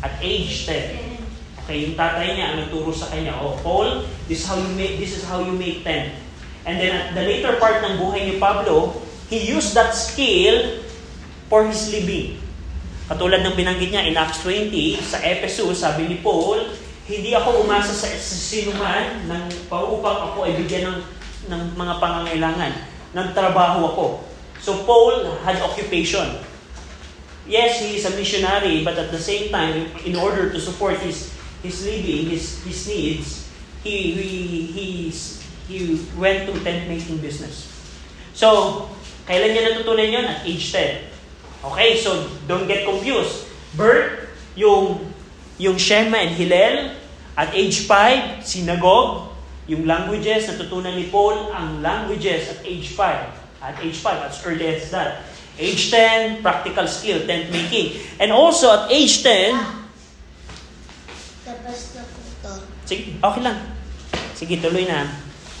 [0.00, 1.20] At age 10.
[1.60, 4.96] Okay, yung tatay niya ang nagturo sa kanya, oh, Paul, this is how you make
[4.96, 6.16] this is how you make tent.
[6.64, 10.80] And then at the later part ng buhay ni Pablo, he used that skill
[11.52, 12.40] for his living.
[13.04, 17.90] Katulad ng binanggit niya in Acts 20, sa Ephesus, sabi ni Paul, hindi ako umasa
[17.90, 20.98] sa, sa sinuman ng paupang ako ay bigyan ng,
[21.50, 22.72] ng mga pangangailangan.
[23.10, 24.06] Nagtrabaho ako.
[24.62, 26.46] So Paul had occupation.
[27.50, 31.34] Yes, he is a missionary, but at the same time, in order to support his
[31.66, 33.50] his living, his his needs,
[33.82, 34.30] he he
[34.70, 34.86] he
[35.66, 35.78] he
[36.14, 37.66] went to tent making business.
[38.38, 38.86] So,
[39.26, 41.10] kailan niya natutunan yon At age 10.
[41.74, 43.50] Okay, so don't get confused.
[43.74, 45.10] Birth, yung
[45.58, 46.99] yung Shema and Hillel,
[47.40, 49.32] at age 5, synagogue,
[49.64, 53.64] yung languages, natutunan ni Paul ang languages at age 5.
[53.64, 55.24] At age 5, as early as that.
[55.56, 57.96] Age 10, practical skill, tent making.
[58.20, 59.56] And also at age 10,
[61.48, 62.52] Tapos na po to.
[62.84, 63.58] Sige, okay lang.
[64.36, 65.08] Sige, tuloy na.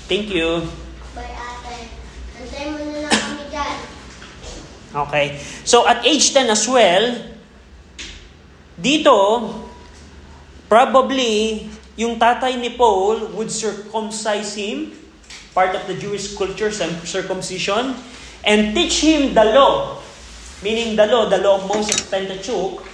[0.04, 0.68] Thank you.
[1.16, 1.88] Bye ate.
[2.36, 3.76] Antay mo na lang kami dyan.
[5.08, 5.26] Okay.
[5.64, 7.24] So, at age 10 as well,
[8.76, 9.16] dito,
[10.70, 11.66] probably,
[11.98, 14.94] yung tatay ni Paul would circumcise him,
[15.50, 17.98] part of the Jewish culture, circumcision,
[18.46, 19.98] and teach him the law,
[20.62, 22.86] meaning the law, the law of Moses, Pentateuch,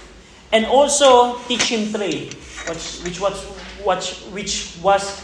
[0.51, 2.33] and also teach him trade,
[2.65, 3.37] which, which was,
[3.85, 5.21] which, which was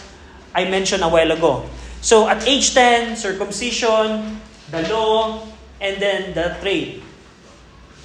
[0.53, 1.65] I mentioned a while ago.
[2.01, 4.37] So at age 10, circumcision,
[4.69, 5.41] the law,
[5.81, 7.01] and then the trade.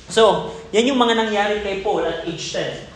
[0.09, 2.88] So, yan yung mga nangyari kay Paul at age 10.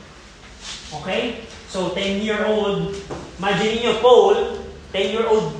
[1.00, 1.48] Okay?
[1.72, 2.92] So, 10-year-old,
[3.40, 4.60] imagine niyo Paul,
[4.92, 5.56] 10-year-old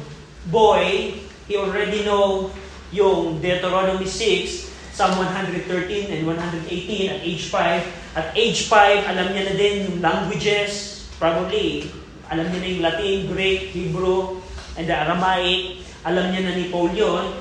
[0.53, 1.17] boy,
[1.49, 2.53] he already know
[2.93, 8.13] yung Deuteronomy 6, Psalm 113 and 118 at age 5.
[8.13, 11.89] At age 5, alam niya na din yung languages, probably,
[12.29, 14.41] alam niya na yung Latin, Greek, Hebrew,
[14.77, 15.81] and the Aramaic.
[16.05, 17.41] Alam niya na ni Paul yun.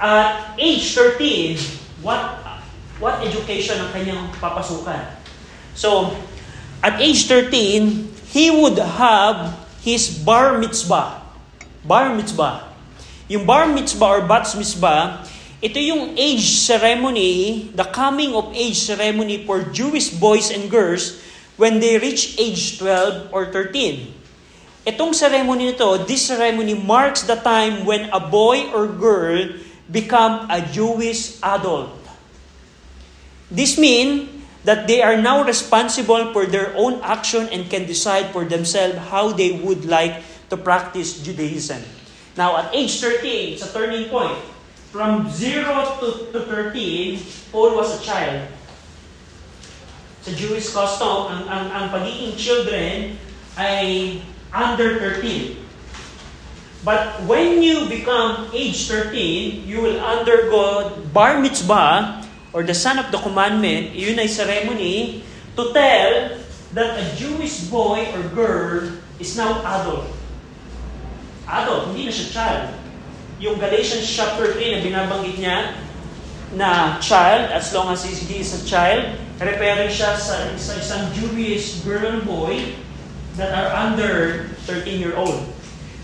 [0.00, 2.40] At age 13, what
[3.00, 5.20] what education ang kanyang papasukan?
[5.72, 6.12] So,
[6.82, 11.20] at age 13, he would have his bar mitzvah.
[11.84, 12.68] Bar mitzvah.
[13.28, 15.24] Yung bar mitzvah or bat mitzvah,
[15.60, 21.20] ito yung age ceremony, the coming of age ceremony for Jewish boys and girls
[21.60, 24.16] when they reach age 12 or 13.
[24.88, 29.52] Itong ceremony nito, this ceremony marks the time when a boy or girl
[29.92, 31.92] become a Jewish adult.
[33.52, 38.44] This means that they are now responsible for their own action and can decide for
[38.44, 41.80] themselves how they would like to practice Judaism.
[42.36, 44.36] Now, at age 13, it's a turning point.
[44.92, 45.64] From 0
[46.02, 47.20] to, to 13,
[47.52, 48.48] Paul was a child.
[50.20, 53.16] Sa Jewish custom, ang, ang, ang pagiging children
[53.56, 54.18] ay
[54.52, 55.56] under 13.
[56.84, 62.19] But when you become age 13, you will undergo bar mitzvah
[62.52, 65.22] or the son of the commandment, yun ay ceremony
[65.54, 66.36] to tell
[66.74, 70.10] that a Jewish boy or girl is now adult.
[71.46, 72.66] Adult, hindi na siya child.
[73.42, 75.58] Yung Galatians chapter 3 na binabanggit niya
[76.54, 81.80] na child, as long as he is a child, referring siya sa, sa isang Jewish
[81.86, 82.76] girl and boy
[83.38, 85.46] that are under 13 year old.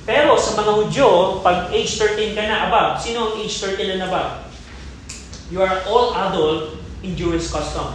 [0.07, 4.07] Pero sa mga Hudyo, pag age 13 ka na above, sino ang age 13 na
[4.07, 4.46] above?
[5.51, 7.95] You are all adult in Jewish custom.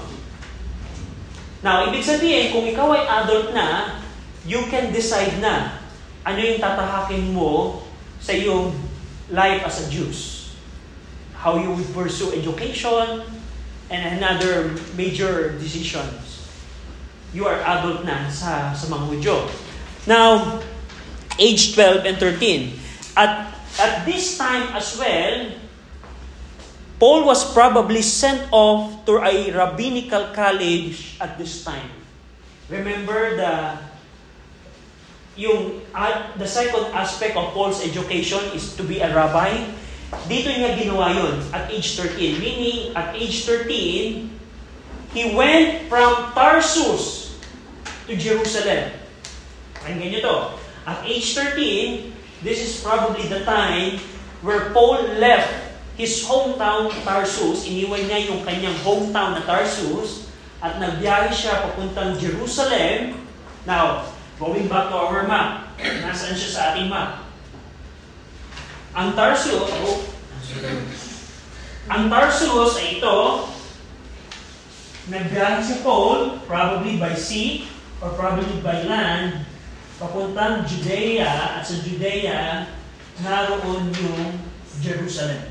[1.62, 4.00] Now, ibig sabihin, kung ikaw ay adult na,
[4.48, 5.78] you can decide na
[6.26, 7.84] ano yung tatahakin mo
[8.18, 8.74] sa iyong
[9.30, 10.54] life as a Jews.
[11.38, 13.26] How you would pursue education
[13.92, 16.48] and another major decisions.
[17.36, 19.38] You are adult na sa, sa mga Hudyo.
[20.08, 20.60] Now,
[21.38, 22.80] age 12 and 13.
[23.18, 25.61] At, at this time as well,
[27.02, 31.90] Paul was probably sent off to a rabbinical college at this time.
[32.70, 33.74] Remember the
[35.34, 39.66] yung uh, the second aspect of Paul's education is to be a rabbi.
[40.30, 42.38] Dito niya ginawa yun at age 13.
[42.38, 44.30] Meaning, at age 13,
[45.18, 47.34] he went from Tarsus
[48.06, 48.94] to Jerusalem.
[49.82, 50.36] Pakinggan niyo to.
[50.86, 53.98] At age 13, this is probably the time
[54.46, 57.68] where Paul left his hometown Tarsus.
[57.68, 63.18] Iniwan niya yung kanyang hometown na Tarsus at nagbiyahe siya papuntang Jerusalem.
[63.66, 67.26] Now, going back to our map, nasaan siya sa ating map?
[68.92, 70.00] Ang Tarsus, oh,
[71.88, 73.18] ang Tarsus ay ito,
[75.12, 77.68] nagbiyahe si Paul, probably by sea
[78.02, 79.46] or probably by land,
[80.02, 82.66] papuntang Judea at sa Judea,
[83.22, 84.42] naroon yung
[84.82, 85.51] Jerusalem.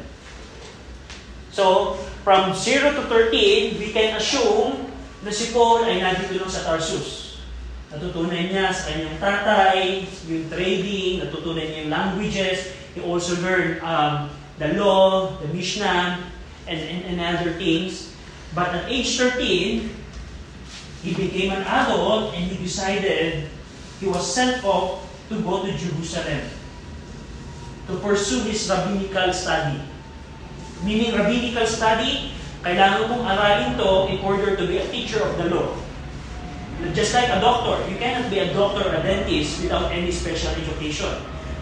[1.51, 4.87] So, from 0 to 13, we can assume
[5.21, 7.43] na si Paul ay nandito lang sa Tarsus.
[7.91, 12.71] Natutunan niya sa kanyang tatay, yung trading, natutunan niya yung languages.
[12.95, 14.31] He also learned um,
[14.63, 16.23] the law, the Mishnah,
[16.71, 18.15] and, and, and other things.
[18.55, 19.91] But at age 13,
[21.03, 23.51] he became an adult and he decided
[23.99, 26.47] he was sent off to go to Jerusalem
[27.91, 29.83] to pursue his rabbinical study.
[30.81, 32.33] Meaning rabbinical study,
[32.64, 35.77] kailangan mong aralin to in order to be a teacher of the law.
[36.97, 40.49] Just like a doctor, you cannot be a doctor or a dentist without any special
[40.57, 41.12] education.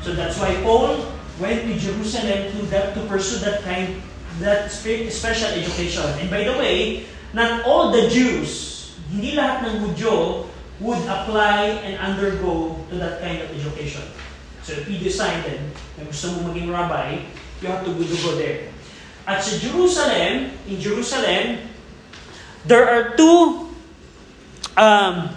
[0.07, 1.11] So that's why Paul
[1.43, 3.99] went to Jerusalem to that to pursue that kind
[4.39, 6.07] that special education.
[6.23, 10.47] And by the way, not all the Jews, hindi lahat ng Hudyo
[10.79, 14.07] would apply and undergo to that kind of education.
[14.63, 15.59] So if you decided
[15.99, 17.27] na gusto mo maging rabbi,
[17.59, 18.71] you have to go there.
[19.29, 21.61] At sa Jerusalem, in Jerusalem,
[22.65, 23.69] there are two,
[24.73, 25.37] um,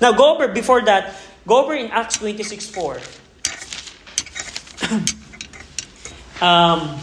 [0.00, 2.96] now go over, before that, go over in Acts 26.4.
[6.40, 6.96] um,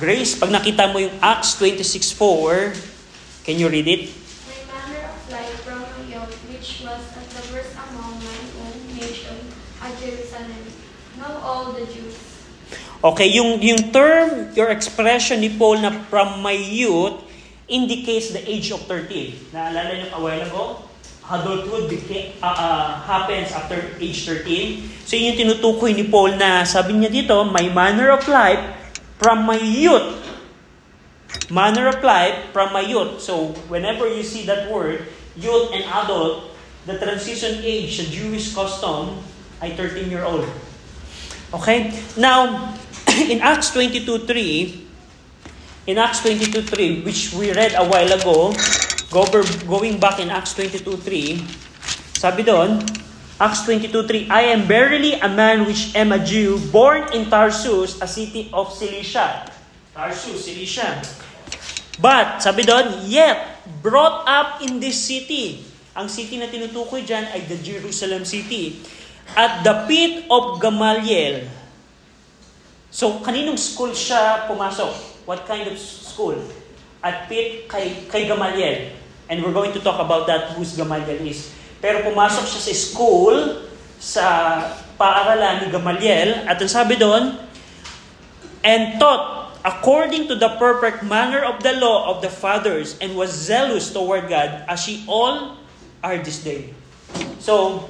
[0.00, 4.08] Grace, pag nakita mo yung Acts 26.4, can you read it?
[4.48, 8.72] My manner of life from a young, which was at the worst among my own
[8.96, 9.36] nation,
[9.84, 10.64] at Jerusalem,
[11.20, 12.16] know all the Jews.
[12.98, 17.14] Okay, yung, yung term, your expression ni Paul na from my youth
[17.70, 19.54] indicates the age of 13.
[19.54, 20.62] Naalala niyo a while ago?
[21.30, 24.82] Adulthood became, uh, uh, happens after age 13.
[25.06, 28.66] So yun yung tinutukoy ni Paul na sabi niya dito, my manner of life
[29.22, 30.18] from my youth.
[31.54, 33.22] Manner of life from my youth.
[33.22, 35.06] So whenever you see that word,
[35.38, 36.50] youth and adult,
[36.82, 39.22] the transition age sa Jewish custom
[39.62, 40.50] ay 13 year old.
[41.54, 41.92] Okay?
[42.16, 42.74] Now,
[43.32, 44.28] in Acts 22.3,
[45.88, 48.52] in Acts 22.3, which we read a while ago,
[49.64, 51.40] going back in Acts 22.3,
[52.18, 52.84] sabi doon,
[53.40, 58.08] Acts 22.3, I am verily a man which am a Jew, born in Tarsus, a
[58.10, 59.48] city of Cilicia.
[59.94, 61.00] Tarsus, Cilicia.
[62.02, 65.64] But, sabi doon, yet, brought up in this city.
[65.98, 68.78] Ang city na tinutukoy dyan ay the Jerusalem city.
[69.36, 71.48] At the pit of Gamaliel.
[72.88, 75.24] So, kaninong school siya pumasok?
[75.28, 76.40] What kind of school?
[77.04, 78.96] At pit kay, kay Gamaliel.
[79.28, 81.52] And we're going to talk about that, who's Gamaliel is.
[81.78, 83.36] Pero pumasok siya sa school,
[84.00, 84.24] sa
[84.98, 87.38] paaralan ni Gamaliel, at ang sabi doon,
[88.66, 93.30] and taught according to the perfect manner of the law of the fathers, and was
[93.30, 95.60] zealous toward God, as ye all
[96.02, 96.74] are this day.
[97.38, 97.86] So,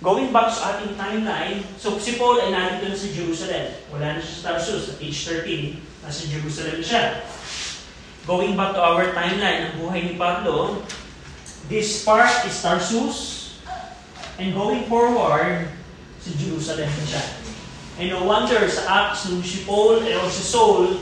[0.00, 3.64] going back sa ating timeline, so si Paul ay nandito na sa Jerusalem.
[3.92, 7.24] Wala na siya sa Tarsus, at age 13, nasa Jerusalem siya.
[8.24, 10.80] Going back to our timeline, ang buhay ni Pablo,
[11.68, 13.52] this part is Tarsus,
[14.40, 15.68] and going forward,
[16.20, 17.24] sa Jerusalem na siya.
[18.00, 21.00] And no wonder sa Acts, nung si Paul or si Saul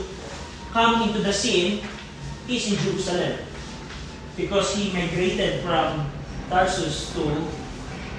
[0.75, 1.83] come into the scene,
[2.43, 3.39] he's in Jerusalem.
[4.35, 6.07] Because he migrated from
[6.51, 7.23] Tarsus to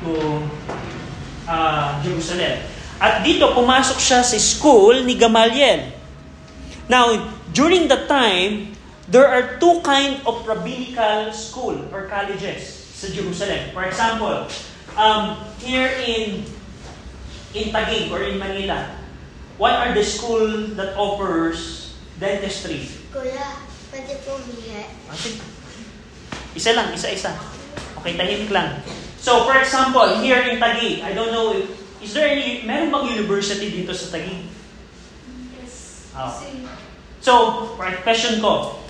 [0.04, 0.44] to
[1.48, 2.60] uh, Jerusalem.
[3.00, 5.88] At dito, pumasok siya sa school ni Gamaliel.
[6.90, 8.76] Now, during the time,
[9.08, 12.60] there are two kind of rabbinical school or colleges
[12.92, 13.72] sa Jerusalem.
[13.72, 14.46] For example,
[15.00, 16.44] um, here in
[17.56, 19.00] in Taguig or in Manila,
[19.56, 22.86] what are the school that offers dentistry?
[23.10, 24.36] Kuya, pwede po.
[25.08, 25.16] Ah.
[26.52, 27.32] Isa lang, isa-isa.
[28.02, 28.84] Okay, tahimik lang.
[29.20, 31.68] So, for example, here in Taguig, I don't know if,
[32.00, 34.48] is there any, meron bang university dito sa Taguig?
[35.60, 36.08] Yes.
[36.40, 36.64] See,
[37.20, 38.80] So, right, question ko,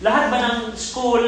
[0.00, 1.20] lahat ba ng school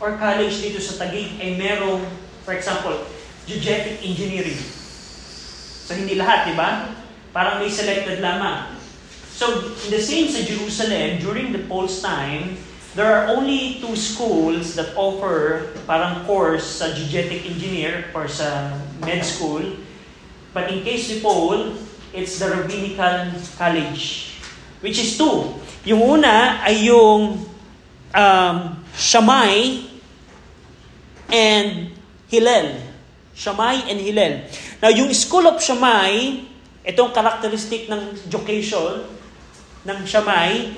[0.00, 2.00] or college dito sa Taguig ay merong,
[2.48, 2.96] for example,
[3.44, 4.56] geodetic engineering?
[5.84, 6.96] So, hindi lahat, di ba?
[7.36, 8.72] Parang may selected lamang.
[9.36, 12.56] So, in the same sa Jerusalem, during the Paul's time,
[12.94, 19.24] there are only two schools that offer parang course sa geodetic engineer or sa med
[19.24, 19.64] school.
[20.52, 21.72] But in case ni Paul,
[22.12, 24.36] it's the rabbinical college,
[24.84, 25.56] which is two.
[25.88, 27.40] Yung una ay yung
[28.12, 28.56] um,
[28.92, 29.88] Shammai
[31.32, 31.96] and
[32.28, 32.92] Hillel.
[33.32, 34.44] Shammai and Hillel.
[34.84, 36.44] Now, yung School of Shammai,
[36.84, 39.08] itong characteristic ng education
[39.88, 40.76] ng Shammai,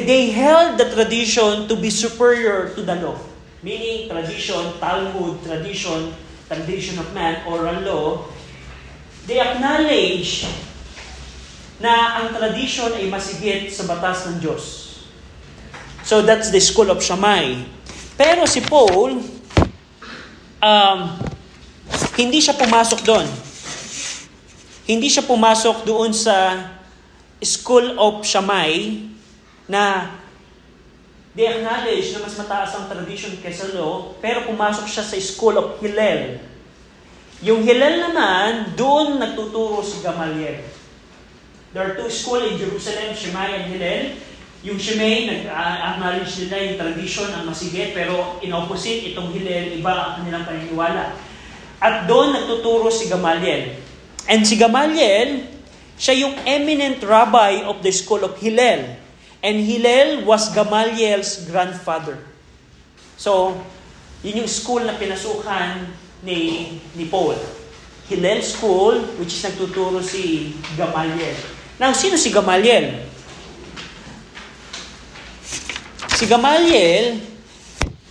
[0.00, 3.20] they held the tradition to be superior to the law.
[3.60, 6.16] Meaning, tradition, Talmud, tradition,
[6.48, 8.08] tradition of man, oral law,
[9.28, 10.48] they acknowledge
[11.76, 14.64] na ang tradition ay masigit sa batas ng Diyos.
[16.02, 17.60] So that's the school of Shammai.
[18.16, 19.20] Pero si Paul,
[20.58, 20.98] um,
[22.16, 23.26] hindi siya pumasok doon.
[24.88, 26.66] Hindi siya pumasok doon sa
[27.42, 29.11] school of Shammai
[29.72, 30.12] na
[31.32, 35.80] they acknowledge na mas mataas ang tradition kaysa law, pero pumasok siya sa school of
[35.80, 36.36] Hillel.
[37.40, 40.60] Yung Hillel naman, doon nagtuturo si Gamaliel.
[41.72, 44.02] There are two schools in Jerusalem, Shammai and Hillel.
[44.62, 50.22] Yung Shammai, nag-acknowledge nila yung tradition ang masigit, pero in opposite, itong Hillel, iba ang
[50.22, 51.16] kanilang paniniwala.
[51.82, 53.74] At doon nagtuturo si Gamaliel.
[54.30, 55.48] And si Gamaliel,
[55.98, 59.01] siya yung eminent rabbi of the school of Hillel.
[59.42, 62.14] And Hillel was Gamaliel's grandfather.
[63.18, 63.58] So,
[64.22, 65.90] yun yung school na pinasukan
[66.22, 67.34] ni, ni Paul.
[68.06, 71.34] Hillel School, which is nagtuturo si Gamaliel.
[71.82, 73.02] Now, sino si Gamaliel?
[76.14, 77.18] Si Gamaliel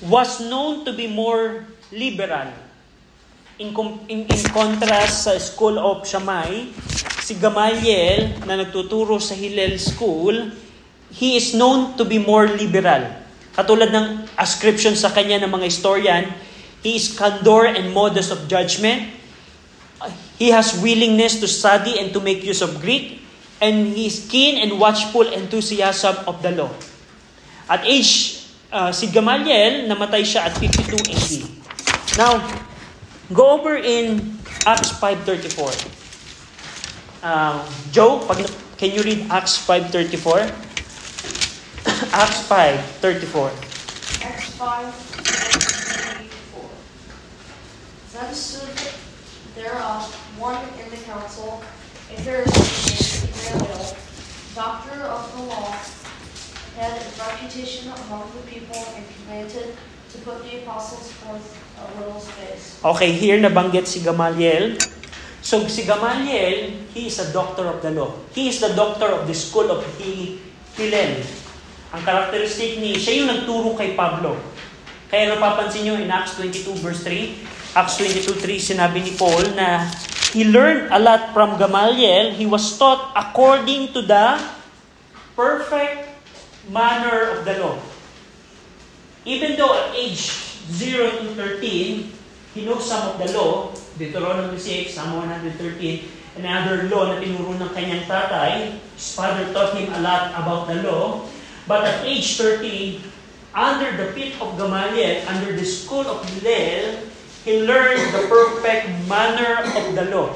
[0.03, 1.63] was known to be more
[1.95, 2.51] liberal.
[3.61, 3.71] In,
[4.11, 6.75] in, in contrast sa School of Shammai,
[7.23, 10.51] si Gamaliel na nagtuturo sa Hillel School,
[11.11, 13.11] he is known to be more liberal.
[13.51, 14.07] Katulad ng
[14.39, 16.23] ascription sa kanya ng mga historian,
[16.81, 19.11] he is candor and modest of judgment.
[20.39, 23.21] He has willingness to study and to make use of Greek,
[23.61, 26.71] and he is keen and watchful enthusiasm of the law.
[27.69, 28.41] At age,
[28.73, 31.31] uh, si Gamaliel, namatay siya at 52 AD.
[32.17, 32.41] Now,
[33.29, 36.01] go over in Acts 5.34.
[37.21, 37.61] Uh,
[37.93, 38.41] Joe, pag,
[38.81, 40.70] can you read Acts 5.34?
[41.85, 43.49] Acts 5.34.
[44.23, 44.93] Acts 5,
[46.21, 46.69] 24.
[48.13, 48.77] Then stood
[49.55, 51.63] thereof one in the council,
[52.11, 53.95] a Pharisee named Gamaliel,
[54.55, 55.71] doctor of the law,
[56.77, 59.75] had a reputation among the people, and commanded
[60.11, 61.45] to put the apostles forth
[61.79, 62.79] a little space.
[62.83, 64.77] Okay, here nabanggit si Gamaliel.
[65.41, 68.13] So si Gamaliel, he is a doctor of the law.
[68.35, 70.37] He is the doctor of the school of Hi-
[70.77, 71.23] Hillel.
[71.91, 74.39] Ang characteristic ni, siya yung nagturo kay Pablo.
[75.11, 79.91] Kaya napapansin nyo in Acts 22 verse 3, Acts 22.3, sinabi ni Paul na
[80.31, 82.31] he learned a lot from Gamaliel.
[82.31, 84.39] He was taught according to the
[85.35, 86.07] perfect
[86.71, 87.75] manner of the law.
[89.27, 90.31] Even though at age
[90.71, 92.07] 0 to 13,
[92.55, 97.71] he knows some of the law, Deuteronomy 6, Psalm 113, another law na tinuro ng
[97.75, 98.79] kanyang tatay.
[98.95, 101.27] His father taught him a lot about the law.
[101.67, 103.01] But at age 30,
[103.53, 107.03] under the feet of Gamaliel, under the school of Hillel,
[107.43, 110.33] he learned the perfect manner of the law.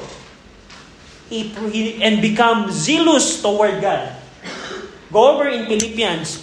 [1.30, 4.14] He, he, and become zealous toward God.
[5.12, 6.42] Go over in Philippians,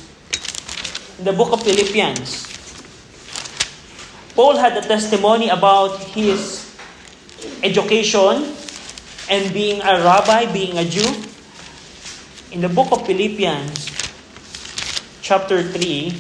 [1.20, 2.48] in the book of Philippians.
[4.36, 6.74] Paul had a testimony about his
[7.62, 8.50] education
[9.30, 11.06] and being a rabbi, being a Jew.
[12.52, 13.93] In the book of Philippians,
[15.24, 16.12] chapter 3,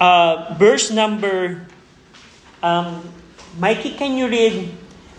[0.00, 1.66] uh, verse number,
[2.62, 3.02] um,
[3.58, 4.74] Mikey, can you read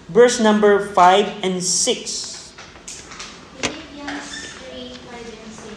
[0.10, 2.54] verse number 5 and 6?
[3.58, 4.30] Philippians
[4.70, 5.74] 3, 5 and 6.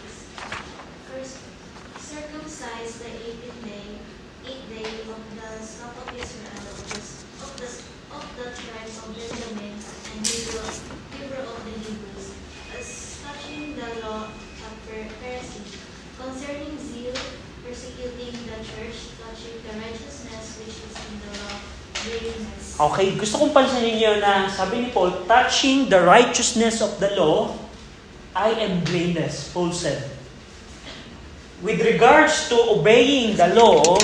[1.09, 1.37] First,
[1.97, 3.97] circumcise the eighth day,
[4.45, 6.99] eighth day of the stock of Israel, of the,
[7.41, 7.69] of the,
[8.13, 10.67] of the tribes of Benjamin, and Hebrew,
[11.15, 12.27] Hebrew of the Hebrews,
[12.77, 12.87] as
[13.23, 15.79] touching the law of Pher- Pharisee,
[16.19, 17.15] concerning zeal,
[17.63, 21.55] persecuting the church, touching the righteousness which is in the law,
[21.93, 21.98] blameless.
[22.79, 27.51] Okay, gusto kong pansin ninyo na sabi ni Paul, touching the righteousness of the law,
[28.31, 29.99] I am blameless, Paul said.
[31.59, 33.99] With regards to obeying the law,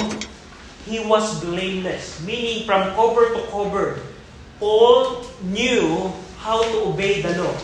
[0.84, 2.20] he was blameless.
[2.28, 4.04] Meaning from cover to cover,
[4.60, 5.24] Paul
[5.56, 6.12] knew
[6.44, 7.56] how to obey the law.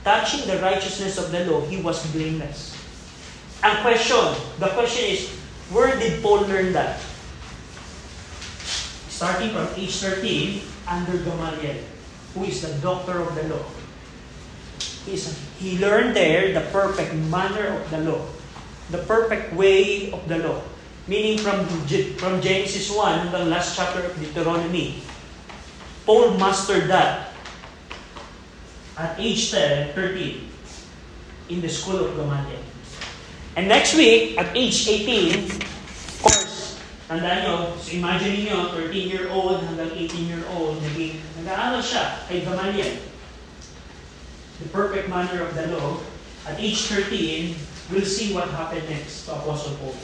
[0.00, 2.72] Touching the righteousness of the law, he was blameless.
[3.60, 4.32] Ang question,
[4.64, 5.28] the question is,
[5.68, 7.04] where did Paul learn that?
[9.18, 11.82] Starting from age 13, under Gamaliel,
[12.38, 13.66] who is the doctor of the law.
[15.02, 15.18] He,
[15.58, 18.22] he learned there the perfect manner of the law,
[18.94, 20.62] the perfect way of the law.
[21.10, 21.66] Meaning from,
[22.14, 25.02] from Genesis 1 hanggang last chapter of Deuteronomy,
[26.06, 27.34] Paul mastered that
[28.94, 30.46] at age 10, 13
[31.50, 32.62] in the school of Gamaliel.
[33.58, 35.77] And next week, at age 18, of course,
[37.08, 43.00] tandaan nyo, so imagine niyo 13-year-old hanggang 18-year-old, naging, nag-aaral siya kay Gamaliel.
[44.60, 46.04] The perfect manner of the law.
[46.44, 47.56] At age 13,
[47.88, 49.96] we'll see what happened next to Apostle Paul.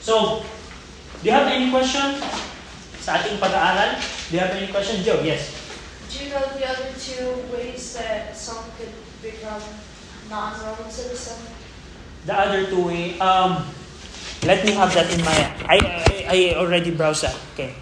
[0.00, 0.40] So,
[1.20, 2.16] do you have any question
[3.04, 4.00] sa ating pag-aaral?
[4.00, 5.20] Do you have any question, Joe?
[5.20, 5.52] Yes.
[6.08, 9.60] Do you know the other two ways that someone could become
[10.32, 11.36] non-Roman citizen?
[12.24, 13.68] The other two way, um,
[14.44, 15.36] let me have that in my,
[15.68, 17.36] I, I, I already browsed that.
[17.54, 17.74] Okay.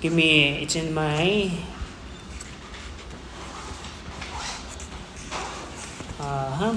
[0.00, 1.50] Give me, it's in my,
[6.20, 6.74] uh-huh.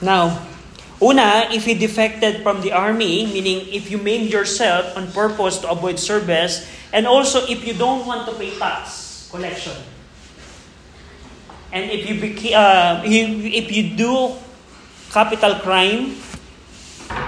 [0.00, 0.53] Now,
[1.04, 5.68] Una, if you defected from the army, meaning if you maimed yourself on purpose to
[5.68, 6.64] avoid service,
[6.96, 9.76] and also if you don't want to pay tax collection.
[11.72, 12.16] And if you,
[12.56, 14.32] uh, if you do
[15.12, 16.16] capital crime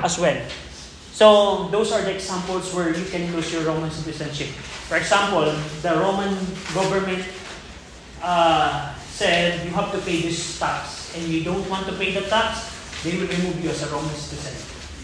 [0.01, 0.41] as well.
[1.13, 4.49] So those are the examples where you can lose your Roman citizenship.
[4.89, 5.53] For example,
[5.83, 6.33] the Roman
[6.73, 7.25] government
[8.23, 12.23] uh, said you have to pay this tax, and you don't want to pay the
[12.29, 14.57] tax, they will remove you as a Roman citizen.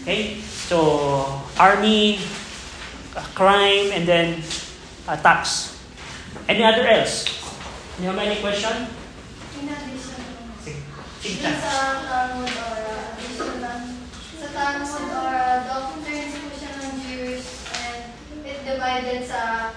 [0.03, 0.39] Okay?
[0.41, 2.19] So, army,
[3.15, 4.43] uh, crime, and then
[5.07, 5.79] uh, tax.
[6.47, 7.29] Any other else?
[8.01, 8.87] You have any question?
[9.61, 10.23] In addition,
[11.55, 13.81] sa Talmud or uh, additional,
[14.35, 17.45] sa Talmud or uh, doctrines po siya Jews
[17.79, 18.11] and
[18.43, 19.71] it divided sa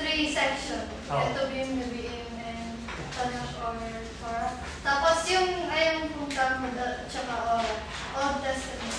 [0.00, 0.90] three sections.
[1.06, 1.20] Oh.
[1.20, 2.74] Ketubim, Nevi'im, and
[3.14, 3.78] Tanakh or
[4.20, 4.52] Torah.
[4.84, 7.64] Tapos yung ayun pong Talmud at saka or
[8.20, 8.96] Old Testament.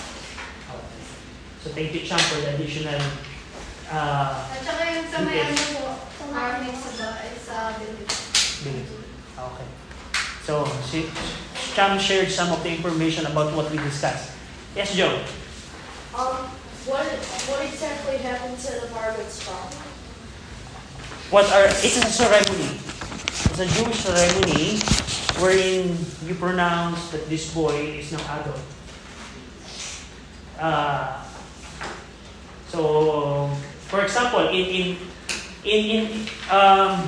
[1.62, 2.98] So, thank you, Chan, for the additional
[3.94, 5.94] uh, At saka yung sa may ano po,
[6.34, 8.18] army sa bahay, sa village.
[8.66, 8.84] Billy.
[9.38, 9.68] Okay.
[10.42, 11.06] So, si
[11.78, 14.34] Cham shared some of the information about what we discussed.
[14.74, 15.22] Yes, Joe?
[16.18, 16.50] Um,
[16.90, 17.06] what
[17.46, 19.70] what exactly happened to the bar mitzvah?
[21.30, 22.91] What are, it's a ceremony.
[23.62, 24.82] A Jewish ceremony
[25.38, 25.94] wherein
[26.26, 28.66] you pronounce that this boy is now adult.
[30.58, 31.22] Uh,
[32.74, 33.54] so,
[33.86, 34.86] for example, in in
[35.62, 36.02] in in
[36.50, 37.06] um,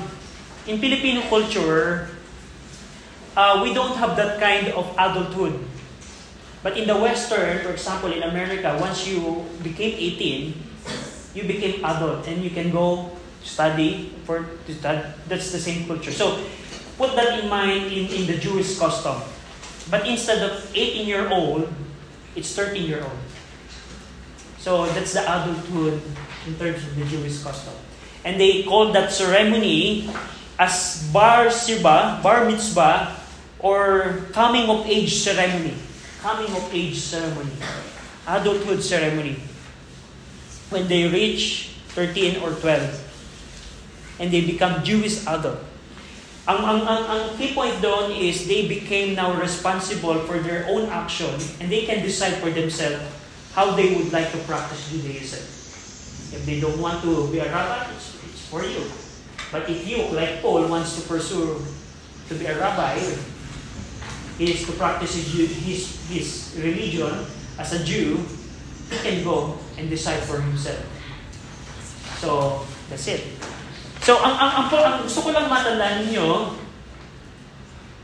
[0.70, 2.14] in Filipino culture,
[3.34, 5.58] uh, we don't have that kind of adulthood.
[6.62, 10.54] But in the Western, for example, in America, once you became 18,
[11.34, 13.10] you became adult and you can go
[13.44, 15.04] study for study.
[15.28, 16.10] That's the same culture.
[16.10, 16.42] So
[16.96, 19.20] put that in mind in, in the Jewish custom.
[19.90, 21.68] But instead of 18 year old,
[22.34, 23.20] it's 13 year old.
[24.58, 26.00] So that's the adulthood
[26.48, 27.74] in terms of the Jewish custom.
[28.24, 30.08] And they call that ceremony
[30.58, 33.20] as bar siba, bar mitzvah,
[33.60, 35.76] or coming of age ceremony.
[36.24, 37.52] Coming of age ceremony.
[38.26, 39.36] Adulthood ceremony.
[40.72, 43.03] When they reach 13 or 12.
[44.18, 45.58] And they become Jewish adult.
[46.44, 50.92] Ang, ang, ang, ang key point doon is they became now responsible for their own
[50.92, 53.00] action and they can decide for themselves
[53.56, 55.40] how they would like to practice Judaism.
[56.36, 58.84] If they don't want to be a rabbi, it's, it's for you.
[59.48, 61.64] But if you, like Paul, wants to pursue
[62.28, 63.00] to be a rabbi,
[64.36, 66.28] he is to practice his, his, his
[66.60, 67.24] religion
[67.56, 68.18] as a Jew,
[68.90, 70.82] he can go and decide for himself.
[72.18, 73.22] So, that's it.
[74.04, 76.52] So, ang, ang, ang, ang gusto ko lang matandaan ninyo,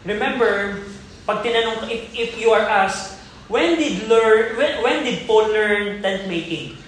[0.09, 0.81] remember,
[1.29, 3.21] pag tinanong, if, if you are asked,
[3.53, 6.81] when did learn, when, when did Paul learn tent making?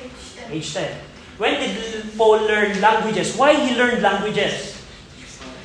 [0.00, 0.56] Age 10.
[0.56, 1.36] Age 10.
[1.36, 1.76] When did
[2.16, 3.36] Paul learn languages?
[3.36, 4.80] Why he learned languages?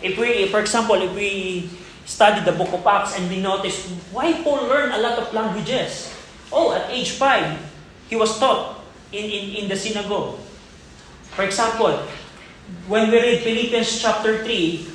[0.03, 1.71] If we, for example, if we
[2.03, 6.11] study the book of Acts and we notice why Paul learned a lot of languages.
[6.51, 8.83] Oh, at age 5, he was taught
[9.15, 10.35] in, in, in the synagogue.
[11.31, 12.03] For example,
[12.87, 14.87] when we read Philippians chapter 3,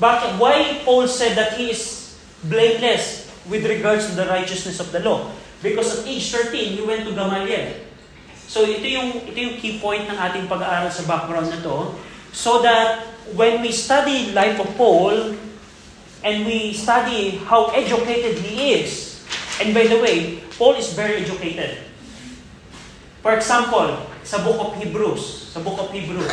[0.00, 2.14] bakit, why Paul said that he is
[2.44, 5.30] blameless with regards to the righteousness of the law?
[5.62, 7.74] Because at age 13, he went to Gamaliel.
[8.46, 11.98] So ito yung, ito yung key point ng ating pag-aaral sa background na to.
[12.32, 13.04] So that
[13.34, 15.34] when we study life of Paul,
[16.24, 19.22] and we study how educated he is,
[19.62, 21.78] and by the way, Paul is very educated.
[23.22, 26.30] For example, sa book of Hebrews, sa book of Hebrews,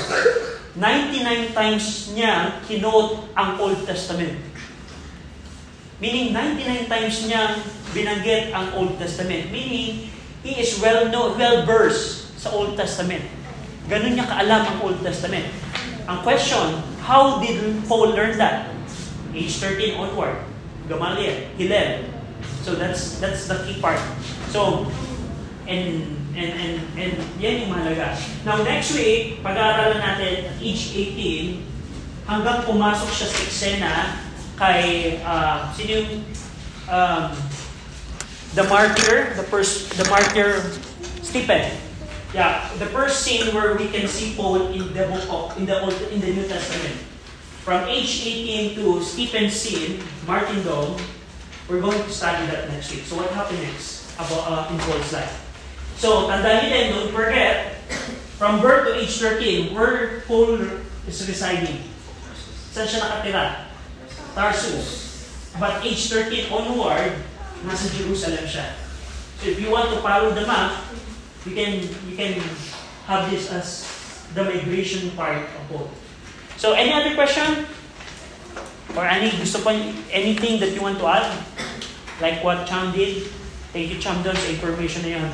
[0.75, 4.35] 99 times niya kinote ang Old Testament.
[6.03, 7.55] Meaning, 99 times niya
[7.95, 9.47] binanggit ang Old Testament.
[9.55, 10.11] Meaning,
[10.43, 13.23] he is well know, well versed sa Old Testament.
[13.87, 15.47] Ganun niya kaalam ang Old Testament.
[16.11, 18.67] Ang question, how did Paul learn that?
[19.31, 20.35] Age 13 onward.
[20.91, 22.03] Gamaliel, Hillel.
[22.61, 24.01] So that's that's the key part.
[24.49, 24.89] So,
[25.69, 28.13] and and and and yan yung mahalaga.
[28.43, 33.93] Now next week, pag-aaralan natin at age 18 hanggang pumasok siya sa eksena
[34.59, 34.83] kay
[35.23, 36.11] uh, sino yung
[36.91, 37.31] um,
[38.55, 40.59] the martyr, the first the martyr
[41.23, 41.71] Stephen.
[42.35, 45.79] Yeah, the first scene where we can see Paul in the book of, in the
[45.79, 46.99] Old in the New Testament.
[47.63, 50.99] From age 18 to Stephen's scene, Martin Dome,
[51.65, 53.07] we're going to study that next week.
[53.09, 55.44] So what happened next about uh, in Paul's life?
[55.95, 57.79] So, tandaan din, don't forget,
[58.35, 60.59] from birth to age 13, where Paul
[61.07, 61.87] is residing.
[62.75, 63.71] Saan siya nakatira?
[64.35, 64.87] Tarsus.
[65.55, 67.15] But age 13 onward,
[67.63, 68.75] nasa Jerusalem siya.
[69.39, 70.83] So if you want to follow the map,
[71.47, 71.79] you can
[72.09, 72.39] you can
[73.07, 73.87] have this as
[74.35, 75.87] the migration part of Paul.
[76.59, 77.67] So any other question?
[78.95, 79.75] Or any gusto pa,
[80.11, 81.27] anything that you want to add?
[82.23, 83.27] Like what Cham did?
[83.75, 85.27] Thank you Cham doon sa information na yun.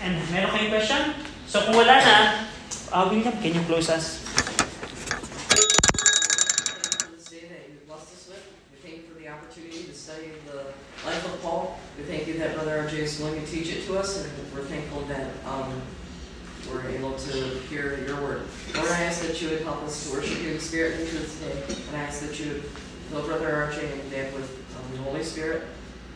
[0.00, 1.00] And meron kayong question?
[1.44, 2.16] So kung wala na,
[2.92, 4.20] uh, William, can you close us?
[11.04, 11.78] life of Paul.
[11.96, 14.64] We thank you that Brother RJ is willing to teach it to us, and we're
[14.64, 15.80] thankful that um,
[16.70, 17.32] we're able to
[17.68, 18.42] hear your word.
[18.74, 21.40] Lord, I ask that you would help us to worship you in spirit and truth
[21.40, 22.62] today, and I ask that you would
[23.10, 25.64] fill Brother RJ and Dad with um, the Holy Spirit,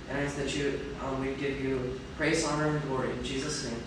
[0.09, 3.65] and I ask that you um, we give you praise, honor, and glory in Jesus'
[3.65, 3.81] name.